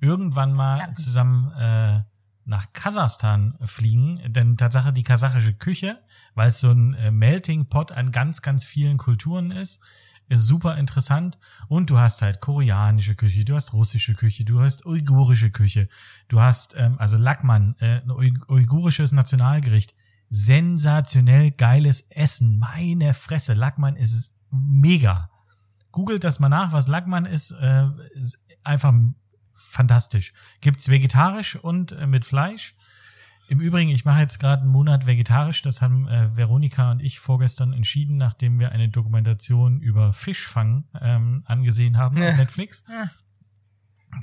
[0.00, 0.94] irgendwann mal Danke.
[1.00, 2.00] zusammen äh,
[2.44, 6.00] nach Kasachstan fliegen, denn Tatsache die kasachische Küche,
[6.36, 9.82] weil es so ein äh, Melting Pot an ganz ganz vielen Kulturen ist,
[10.28, 14.86] ist super interessant und du hast halt koreanische Küche, du hast russische Küche, du hast
[14.86, 15.88] uigurische Küche,
[16.28, 19.94] du hast ähm, also Lackmann, äh, ein Ui- uigurisches Nationalgericht,
[20.28, 25.30] sensationell geiles Essen, meine Fresse, Lackmann ist mega.
[25.92, 28.92] Googelt das mal nach, was Lackmann ist, äh, ist einfach
[29.54, 30.32] fantastisch.
[30.60, 32.74] Gibt's vegetarisch und äh, mit Fleisch.
[33.48, 35.62] Im Übrigen, ich mache jetzt gerade einen Monat vegetarisch.
[35.62, 41.42] Das haben äh, Veronika und ich vorgestern entschieden, nachdem wir eine Dokumentation über Fischfang ähm,
[41.46, 42.30] angesehen haben Ja.
[42.30, 42.82] auf Netflix.
[42.88, 43.10] Ja.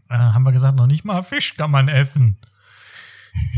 [0.10, 2.38] Äh, haben wir gesagt, noch nicht mal Fisch kann man essen.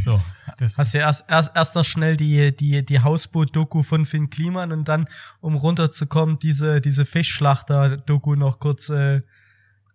[0.03, 0.21] So,
[0.57, 4.71] das Hast ja erst, erst, erst noch schnell die, die, die Hausboot-Doku von Finn Kliman
[4.71, 5.07] und dann,
[5.41, 9.21] um runterzukommen, diese, diese Fischschlachter-Doku noch kurz äh,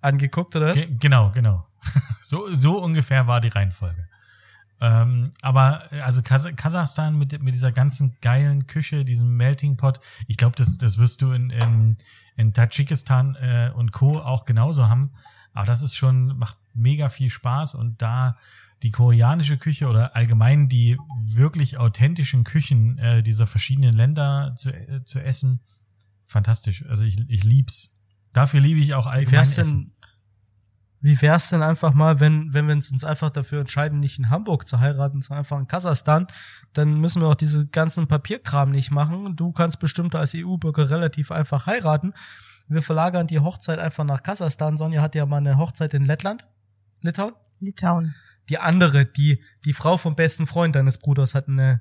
[0.01, 0.87] angeguckt, oder was?
[0.87, 1.67] Ge genau, genau.
[2.21, 4.07] so, so ungefähr war die Reihenfolge.
[4.81, 10.01] Ähm, aber äh, also Kas Kasachstan mit, mit dieser ganzen geilen Küche, diesem Melting Pot,
[10.27, 11.99] ich glaube, das, das wirst du in, in,
[12.37, 14.19] in Tadschikistan äh, und Co.
[14.19, 15.13] auch genauso haben.
[15.53, 18.37] Aber das ist schon, macht mega viel Spaß und da
[18.83, 25.05] die koreanische Küche oder allgemein die wirklich authentischen Küchen äh, dieser verschiedenen Länder zu, äh,
[25.05, 25.61] zu essen,
[26.25, 26.87] fantastisch.
[26.89, 27.95] Also ich, ich lieb's.
[28.33, 29.93] Dafür liebe ich auch Wie allgemein wär's Essen.
[31.03, 34.69] Wie wär's denn einfach mal, wenn, wenn wir uns einfach dafür entscheiden, nicht in Hamburg
[34.69, 36.27] zu heiraten, sondern einfach in Kasachstan,
[36.75, 39.35] dann müssen wir auch diese ganzen Papierkram nicht machen.
[39.37, 42.13] Du kannst bestimmt als EU-Bürger relativ einfach heiraten.
[42.69, 44.77] Wir verlagern die Hochzeit einfach nach Kasachstan.
[44.77, 46.47] Sonja hat ja mal eine Hochzeit in Lettland,
[47.01, 47.33] Litauen.
[47.59, 48.15] Litauen.
[48.49, 51.81] Die andere, die, die Frau vom besten Freund deines Bruders hat eine,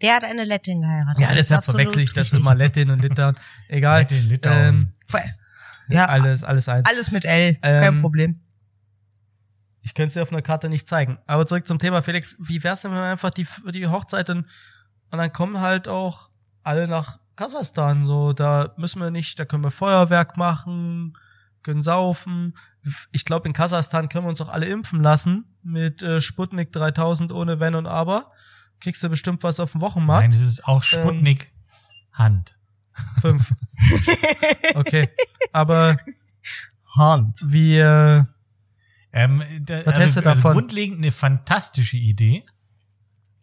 [0.00, 1.20] Der hat eine Lettin geheiratet.
[1.20, 2.40] ja, Das ist deshalb verwechsel ich das richtig.
[2.40, 3.36] immer Lettin und Litauen.
[3.68, 4.00] Egal.
[4.00, 4.56] Lettin, Litauen.
[4.56, 4.92] Ähm,
[5.88, 6.88] Ja, alles, alles eins.
[6.88, 7.54] alles mit L.
[7.56, 8.40] Kein Ähm, Problem.
[9.82, 11.18] Ich könnte es dir auf einer Karte nicht zeigen.
[11.26, 12.36] Aber zurück zum Thema, Felix.
[12.40, 14.46] Wie wär's denn, wenn wir einfach die, die Hochzeit und,
[15.10, 16.30] und dann kommen halt auch
[16.62, 18.06] alle nach Kasachstan.
[18.06, 21.18] So, da müssen wir nicht, da können wir Feuerwerk machen,
[21.62, 22.56] können saufen.
[23.12, 27.30] Ich glaube, in Kasachstan können wir uns auch alle impfen lassen mit äh, Sputnik 3000
[27.32, 28.30] ohne Wenn und Aber.
[28.80, 30.32] Kriegst du bestimmt was auf dem Nein, Wochenmarkt.
[30.32, 31.52] das ist auch Sputnik
[32.12, 32.56] Hand.
[33.20, 33.52] Fünf.
[34.76, 35.08] Okay.
[35.54, 35.96] Aber
[36.96, 37.50] Hans.
[37.50, 38.28] wir,
[39.12, 42.44] Ähm, da, also, du also grundlegend eine fantastische Idee.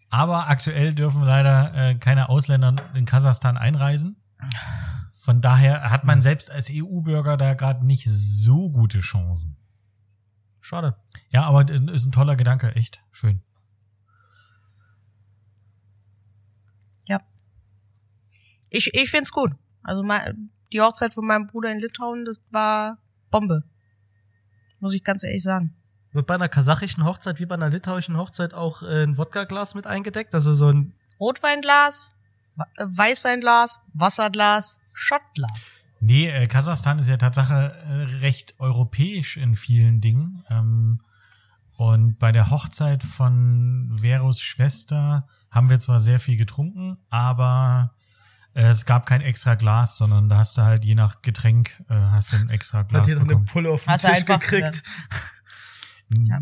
[0.10, 4.18] Aber aktuell dürfen leider äh, keine Ausländer in Kasachstan einreisen.
[5.16, 6.08] Von daher hat Hm.
[6.08, 9.56] man selbst als EU-Bürger da gerade nicht so gute Chancen.
[10.60, 10.96] schade.
[11.30, 13.42] Ja, aber äh, ist ein toller Gedanke, echt schön.
[17.08, 17.20] Ja.
[18.70, 19.54] Ich, ich find's gut.
[19.84, 22.98] Also mein, die Hochzeit von meinem Bruder in Litauen, das war
[23.30, 23.64] Bombe.
[24.80, 25.76] Muss ich ganz ehrlich sagen.
[26.14, 29.88] Wird bei einer kasachischen Hochzeit wie bei einer litauischen Hochzeit auch äh, ein Wodka-Glas mit
[29.88, 30.34] eingedeckt?
[30.34, 32.16] Also so ein Rotweinglas,
[32.58, 35.72] äh, Weißweinglas, Wasserglas, Schottglas.
[36.02, 40.44] Nee, äh, Kasachstan ist ja Tatsache äh, recht europäisch in vielen Dingen.
[40.50, 41.02] Ähm,
[41.78, 48.01] und bei der Hochzeit von Veros Schwester haben wir zwar sehr viel getrunken, aber äh,
[48.54, 52.34] es gab kein extra Glas, sondern da hast du halt je nach Getränk äh, hast
[52.34, 53.40] du ein extra Glas hat hier noch eine.
[53.46, 54.84] Pulle auf den Hast du Tisch einfach, gekriegt.
[56.28, 56.40] Ja.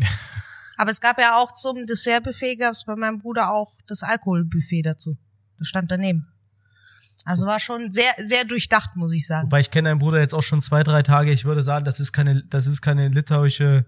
[0.76, 4.82] Aber es gab ja auch zum Dessertbuffet, gab es bei meinem Bruder auch das Alkoholbuffet
[4.82, 5.16] dazu.
[5.58, 6.26] Das stand daneben.
[7.24, 9.44] Also war schon sehr, sehr durchdacht, muss ich sagen.
[9.44, 11.30] Wobei ich kenne deinen Bruder jetzt auch schon zwei, drei Tage.
[11.30, 13.84] Ich würde sagen, das ist keine, das ist keine litauische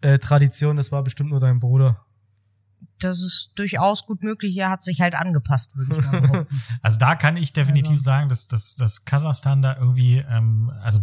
[0.00, 0.76] äh, Tradition.
[0.76, 2.04] Das war bestimmt nur dein Bruder.
[3.04, 4.56] Das ist durchaus gut möglich.
[4.56, 6.62] Er hat sich halt angepasst, würde ich mal behaupten.
[6.82, 8.02] Also da kann ich definitiv Also.
[8.02, 11.00] sagen, dass, dass, dass Kasachstan da irgendwie, ähm, also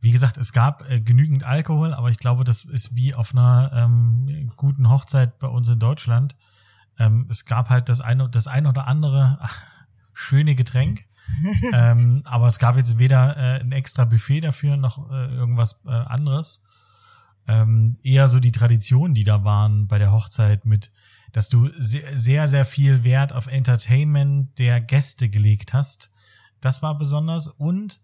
[0.00, 3.70] wie gesagt, es gab äh, genügend Alkohol, aber ich glaube, das ist wie auf einer
[3.72, 6.34] ähm, guten Hochzeit bei uns in Deutschland.
[6.98, 9.62] Ähm, es gab halt das eine, das ein oder andere ach,
[10.12, 11.04] schöne Getränk,
[11.72, 15.90] ähm, aber es gab jetzt weder äh, ein extra Buffet dafür noch äh, irgendwas äh,
[15.90, 16.62] anderes.
[17.48, 20.90] ähm, eher so die Traditionen, die da waren bei der Hochzeit mit,
[21.32, 26.10] dass du sehr, sehr, viel Wert auf Entertainment der Gäste gelegt hast.
[26.60, 28.00] Das war besonders und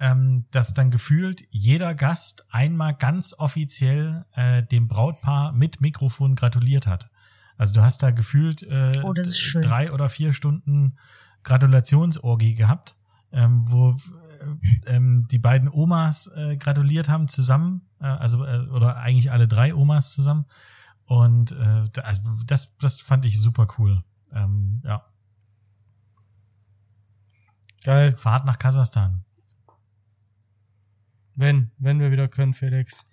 [0.00, 6.86] ähm, dass dann gefühlt jeder Gast einmal ganz offiziell äh, dem Brautpaar mit Mikrofon gratuliert
[6.86, 7.10] hat.
[7.56, 10.96] Also du hast da gefühlt äh, Oh, drei oder vier Stunden
[11.42, 12.94] Gratulationsorgie gehabt,
[13.32, 18.98] ähm, wo äh, ähm, die beiden Omas äh, gratuliert haben zusammen, äh, also äh, oder
[18.98, 20.46] eigentlich alle drei Omas zusammen.
[21.08, 24.04] Und äh, da- also das, das fand ich super cool.
[24.32, 25.04] Ähm, ja,
[27.84, 28.16] Geil.
[28.16, 29.24] Fahrt nach Kasachstan.
[31.34, 33.06] Wenn, wenn wir wieder können, Felix.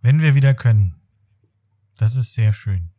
[0.00, 0.94] Wenn wir wieder können.
[1.98, 2.90] Das ist sehr schön.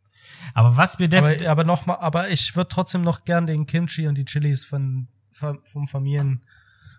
[0.52, 1.46] Aber was wir definitiv.
[1.48, 4.64] Aber, aber noch mal, aber ich würde trotzdem noch gern den Kimchi und die Chilis
[4.64, 6.44] von, vom vom Familien,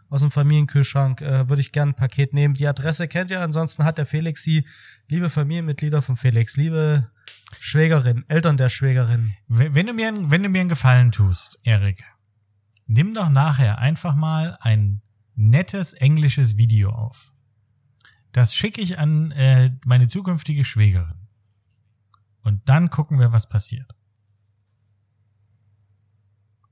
[0.10, 2.56] aus dem Familienkühlschrank, äh, würde ich gern ein Paket nehmen.
[2.56, 4.68] Die Adresse kennt ihr, ansonsten hat der Felix sie.
[5.08, 7.10] Liebe Familienmitglieder von Felix, liebe
[7.60, 9.34] Schwägerin, Eltern der Schwägerin.
[9.48, 12.04] Wenn du mir, einen- wenn du mir einen Gefallen tust, Erik,
[12.86, 15.02] nimm doch nachher einfach mal ein
[15.36, 17.32] nettes englisches Video auf.
[18.32, 21.28] Das schicke ich an äh, meine zukünftige Schwägerin.
[22.42, 23.96] Und dann gucken wir, was passiert.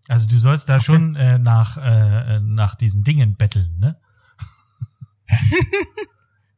[0.09, 3.99] Also du sollst da schon äh, nach, äh, nach diesen Dingen betteln, ne?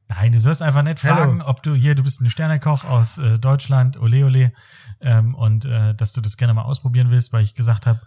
[0.08, 1.16] Nein, du sollst einfach nicht Hello.
[1.16, 4.54] fragen, ob du hier, du bist ein Sternekoch aus äh, Deutschland, ole ole,
[5.02, 8.02] ähm, und äh, dass du das gerne mal ausprobieren willst, weil ich gesagt habe,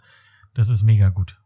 [0.53, 1.37] das ist mega gut.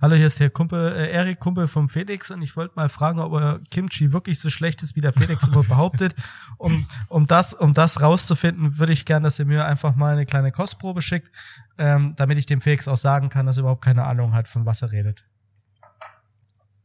[0.00, 3.20] Hallo, hier ist der Kumpel, äh, Erik, Kumpel vom Felix und ich wollte mal fragen,
[3.20, 6.14] ob euer Kimchi wirklich so schlecht ist, wie der Felix immer behauptet.
[6.58, 10.26] Um, um das, um das rauszufinden, würde ich gern, dass ihr mir einfach mal eine
[10.26, 11.30] kleine Kostprobe schickt,
[11.78, 14.66] ähm, damit ich dem Felix auch sagen kann, dass er überhaupt keine Ahnung hat, von
[14.66, 15.24] was er redet.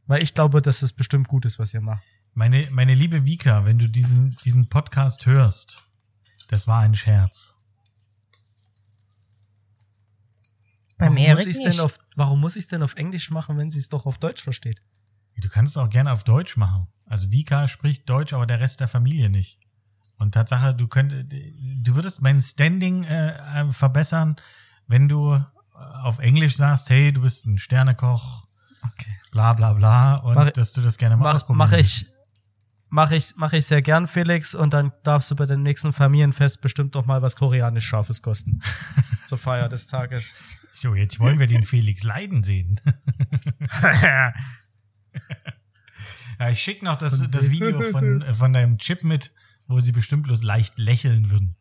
[0.06, 2.04] Weil ich glaube, dass es bestimmt gut ist, was ihr macht.
[2.38, 5.82] Meine, meine liebe Vika, wenn du diesen, diesen Podcast hörst,
[6.46, 7.56] das war ein Scherz.
[10.98, 11.72] Beim warum muss ich's nicht.
[11.72, 14.18] denn auf, warum muss ich es denn auf Englisch machen, wenn sie es doch auf
[14.18, 14.80] Deutsch versteht?
[15.36, 16.86] Du kannst es auch gerne auf Deutsch machen.
[17.06, 19.58] Also Vika spricht Deutsch, aber der Rest der Familie nicht.
[20.16, 23.30] Und Tatsache, du könntest, du würdest mein Standing äh,
[23.62, 24.36] äh, verbessern,
[24.86, 28.46] wenn du auf Englisch sagst, hey, du bist ein Sternekoch,
[28.84, 29.10] Okay.
[29.32, 32.02] bla bla bla, und Mach- dass du das gerne mal Mach, ausprobieren mach willst.
[32.02, 32.08] ich,
[32.88, 36.60] mach ich, mach ich sehr gern, Felix, und dann darfst du bei dem nächsten Familienfest
[36.60, 38.60] bestimmt doch mal was koreanisch Scharfes kosten.
[39.26, 40.34] Zur Feier des Tages.
[40.72, 42.80] So, jetzt wollen wir den Felix leiden sehen.
[43.92, 44.32] ja,
[46.50, 49.32] ich schicke noch das, das Video von, von deinem Chip mit,
[49.66, 51.56] wo sie bestimmt bloß leicht lächeln würden.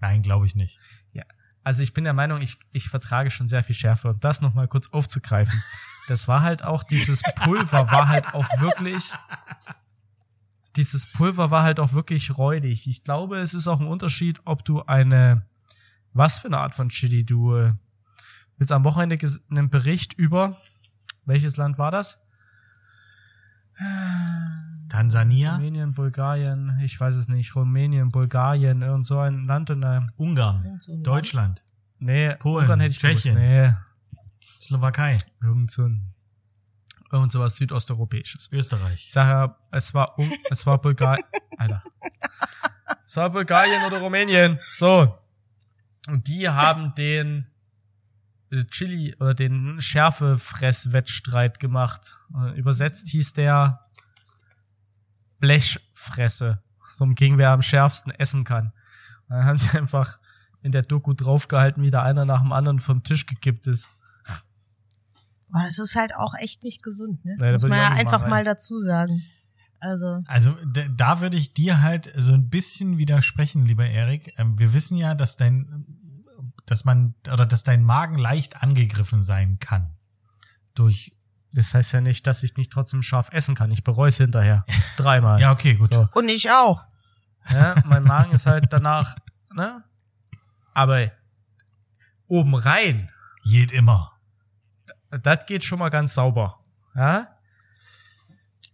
[0.00, 0.78] Nein, glaube ich nicht.
[1.12, 1.24] Ja.
[1.64, 4.10] Also ich bin der Meinung, ich, ich vertrage schon sehr viel Schärfe.
[4.10, 5.62] Um das nochmal kurz aufzugreifen.
[6.08, 9.12] Das war halt auch, dieses Pulver war halt auch wirklich,
[10.76, 12.86] dieses Pulver war halt auch wirklich räudig.
[12.86, 15.46] Ich glaube, es ist auch ein Unterschied, ob du eine,
[16.12, 17.72] was für eine Art von Chili du, äh,
[18.56, 18.72] willst.
[18.72, 19.18] Am Wochenende
[19.50, 20.56] einen Bericht über,
[21.24, 22.20] welches Land war das?
[24.88, 30.02] Tansania, Rumänien, Bulgarien, ich weiß es nicht, Rumänien, Bulgarien, irgend so ein Land und äh,
[30.16, 31.64] Ungarn, So ein Deutschland,
[31.98, 33.34] nee, Polen, Ungarn hätte ich Tschechien.
[33.34, 33.74] gewusst, nee,
[34.60, 36.14] Slowakei, irgend so ein,
[37.12, 38.48] irgend so was südosteuropäisches.
[38.50, 39.04] Österreich.
[39.06, 41.24] Ich sage ja, es war, um, es war Bulgarien,
[41.58, 41.82] Alter.
[43.04, 44.58] Es war Bulgarien oder Rumänien.
[44.74, 45.18] So.
[46.08, 47.46] Und die haben den
[48.50, 52.18] äh, Chili oder den Schärfefress-Wettstreit gemacht.
[52.34, 53.80] Äh, Übersetzt hieß der
[55.38, 56.62] Blechfresse.
[56.88, 58.72] So gegen wer am schärfsten essen kann.
[59.28, 60.18] Und dann haben die einfach
[60.62, 63.90] in der Doku draufgehalten, wie da einer nach dem anderen vom Tisch gekippt ist.
[65.52, 67.36] Aber das ist halt auch echt nicht gesund, ne?
[67.38, 69.22] Das Muss man ja einfach machen, mal dazu sagen.
[69.80, 74.32] Also, Also da, da würde ich dir halt so ein bisschen widersprechen, lieber Erik.
[74.38, 75.86] Ähm, wir wissen ja, dass dein,
[76.66, 79.94] dass man oder dass dein Magen leicht angegriffen sein kann
[80.74, 81.16] durch.
[81.52, 83.70] Das heißt ja nicht, dass ich nicht trotzdem scharf essen kann.
[83.72, 84.64] Ich bereue es hinterher.
[84.96, 85.40] Dreimal.
[85.40, 85.92] Ja, okay, gut.
[85.92, 86.08] So.
[86.14, 86.86] und ich auch.
[87.50, 89.16] Ja, mein Magen ist halt danach,
[89.52, 89.82] ne?
[90.72, 91.10] Aber
[92.28, 93.10] oben rein,
[93.42, 94.11] Jed immer.
[95.22, 96.58] Das geht schon mal ganz sauber.
[96.94, 97.28] Ja?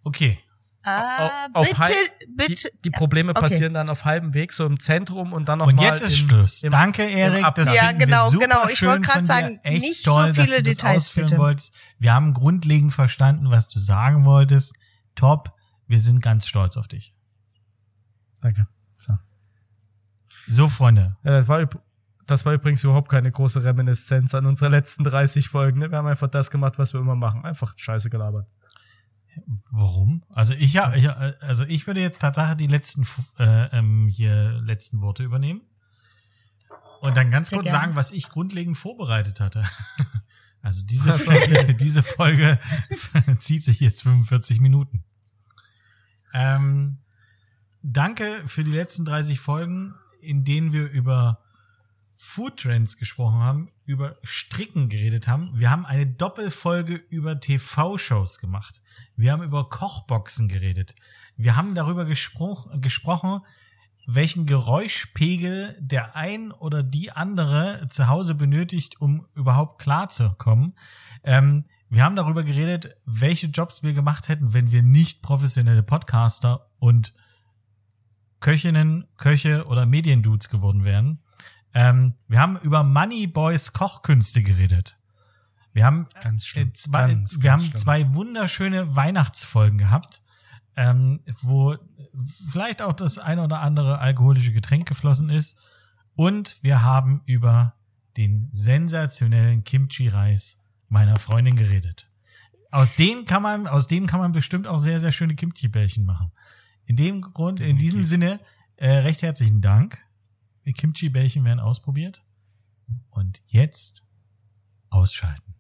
[0.04, 0.38] Okay.
[0.84, 1.92] Ah, auf bitte,
[2.34, 2.70] bitte.
[2.70, 3.40] Die, die Probleme Okay.
[3.42, 6.20] passieren dann auf halbem Weg, so im Zentrum und dann noch Und mal jetzt ist
[6.20, 6.62] im, Schluss.
[6.62, 7.44] im, Danke, Erik.
[7.56, 8.68] Das Ja, genau, super genau.
[8.68, 9.24] Ich wollte dir.
[9.24, 11.38] sagen, Echt nicht so toll, dass viele Details, ausführen bitte.
[11.38, 11.74] Wolltest.
[11.98, 14.72] Wir haben grundlegend verstanden, was du sagen wolltest.
[15.14, 15.52] Top.
[15.88, 17.14] Wir sind ganz stolz auf dich.
[18.40, 18.66] Danke.
[18.94, 19.14] So.
[20.46, 21.16] So, Freunde.
[21.24, 21.68] Ja, das, war,
[22.28, 25.80] das war übrigens überhaupt keine große Reminiszenz an unsere letzten 30 Folgen.
[25.80, 25.90] Ne?
[25.90, 27.44] Wir haben einfach das gemacht, was wir immer machen.
[27.44, 28.46] Einfach Scheiße gelabert.
[29.70, 30.22] Warum?
[30.28, 33.06] Also ich ja, ich, also ich würde jetzt Tatsache die letzten
[33.38, 35.62] äh, ähm, hier letzten Worte übernehmen
[37.00, 37.84] und dann ganz Sehr kurz gerne.
[37.84, 39.64] sagen, was ich grundlegend vorbereitet hatte.
[40.60, 42.58] Also diese Folge, diese Folge
[43.38, 45.04] zieht sich jetzt 45 Minuten.
[46.34, 46.98] Ähm,
[47.82, 51.44] danke für die letzten 30 Folgen, in denen wir über
[52.20, 55.52] Food Trends gesprochen haben, über Stricken geredet haben.
[55.54, 58.82] Wir haben eine Doppelfolge über TV-Shows gemacht.
[59.14, 60.96] Wir haben über Kochboxen geredet.
[61.36, 63.42] Wir haben darüber gespro gesprochen,
[64.04, 70.76] welchen Geräuschpegel der ein oder die andere zu Hause benötigt, um überhaupt klarzukommen.
[71.22, 76.68] Ähm, wir haben darüber geredet, welche Jobs wir gemacht hätten, wenn wir nicht professionelle Podcaster
[76.80, 77.14] und
[78.40, 81.20] Köchinnen, Köche oder Mediendudes geworden wären.
[81.78, 84.98] Ähm, wir haben über Money Boys Kochkünste geredet.
[85.72, 86.70] Wir haben Ganz schlimm.
[86.70, 87.76] äh, zwei, Ganz, wir ganz haben schlimm.
[87.76, 90.20] zwei wunderschöne Weihnachtsfolgen gehabt,
[90.74, 91.76] ähm, wo
[92.50, 95.68] vielleicht auch das eine oder andere alkoholische Getränk geflossen ist.
[96.16, 97.74] Und wir haben über
[98.16, 102.10] den sensationellen Kimchi-Reis meiner Freundin geredet.
[102.72, 106.32] Aus dem kann man, aus dem kann man bestimmt auch sehr, sehr schöne Kimchi-Bällchen machen.
[106.86, 108.40] In dem Grund, in diesem Sinne,
[108.74, 109.98] äh, recht herzlichen Dank.
[110.64, 112.22] Kimchi-Bällchen werden ausprobiert.
[113.10, 114.06] Und jetzt
[114.90, 115.54] ausschalten.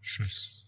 [0.00, 0.62] Tschüss.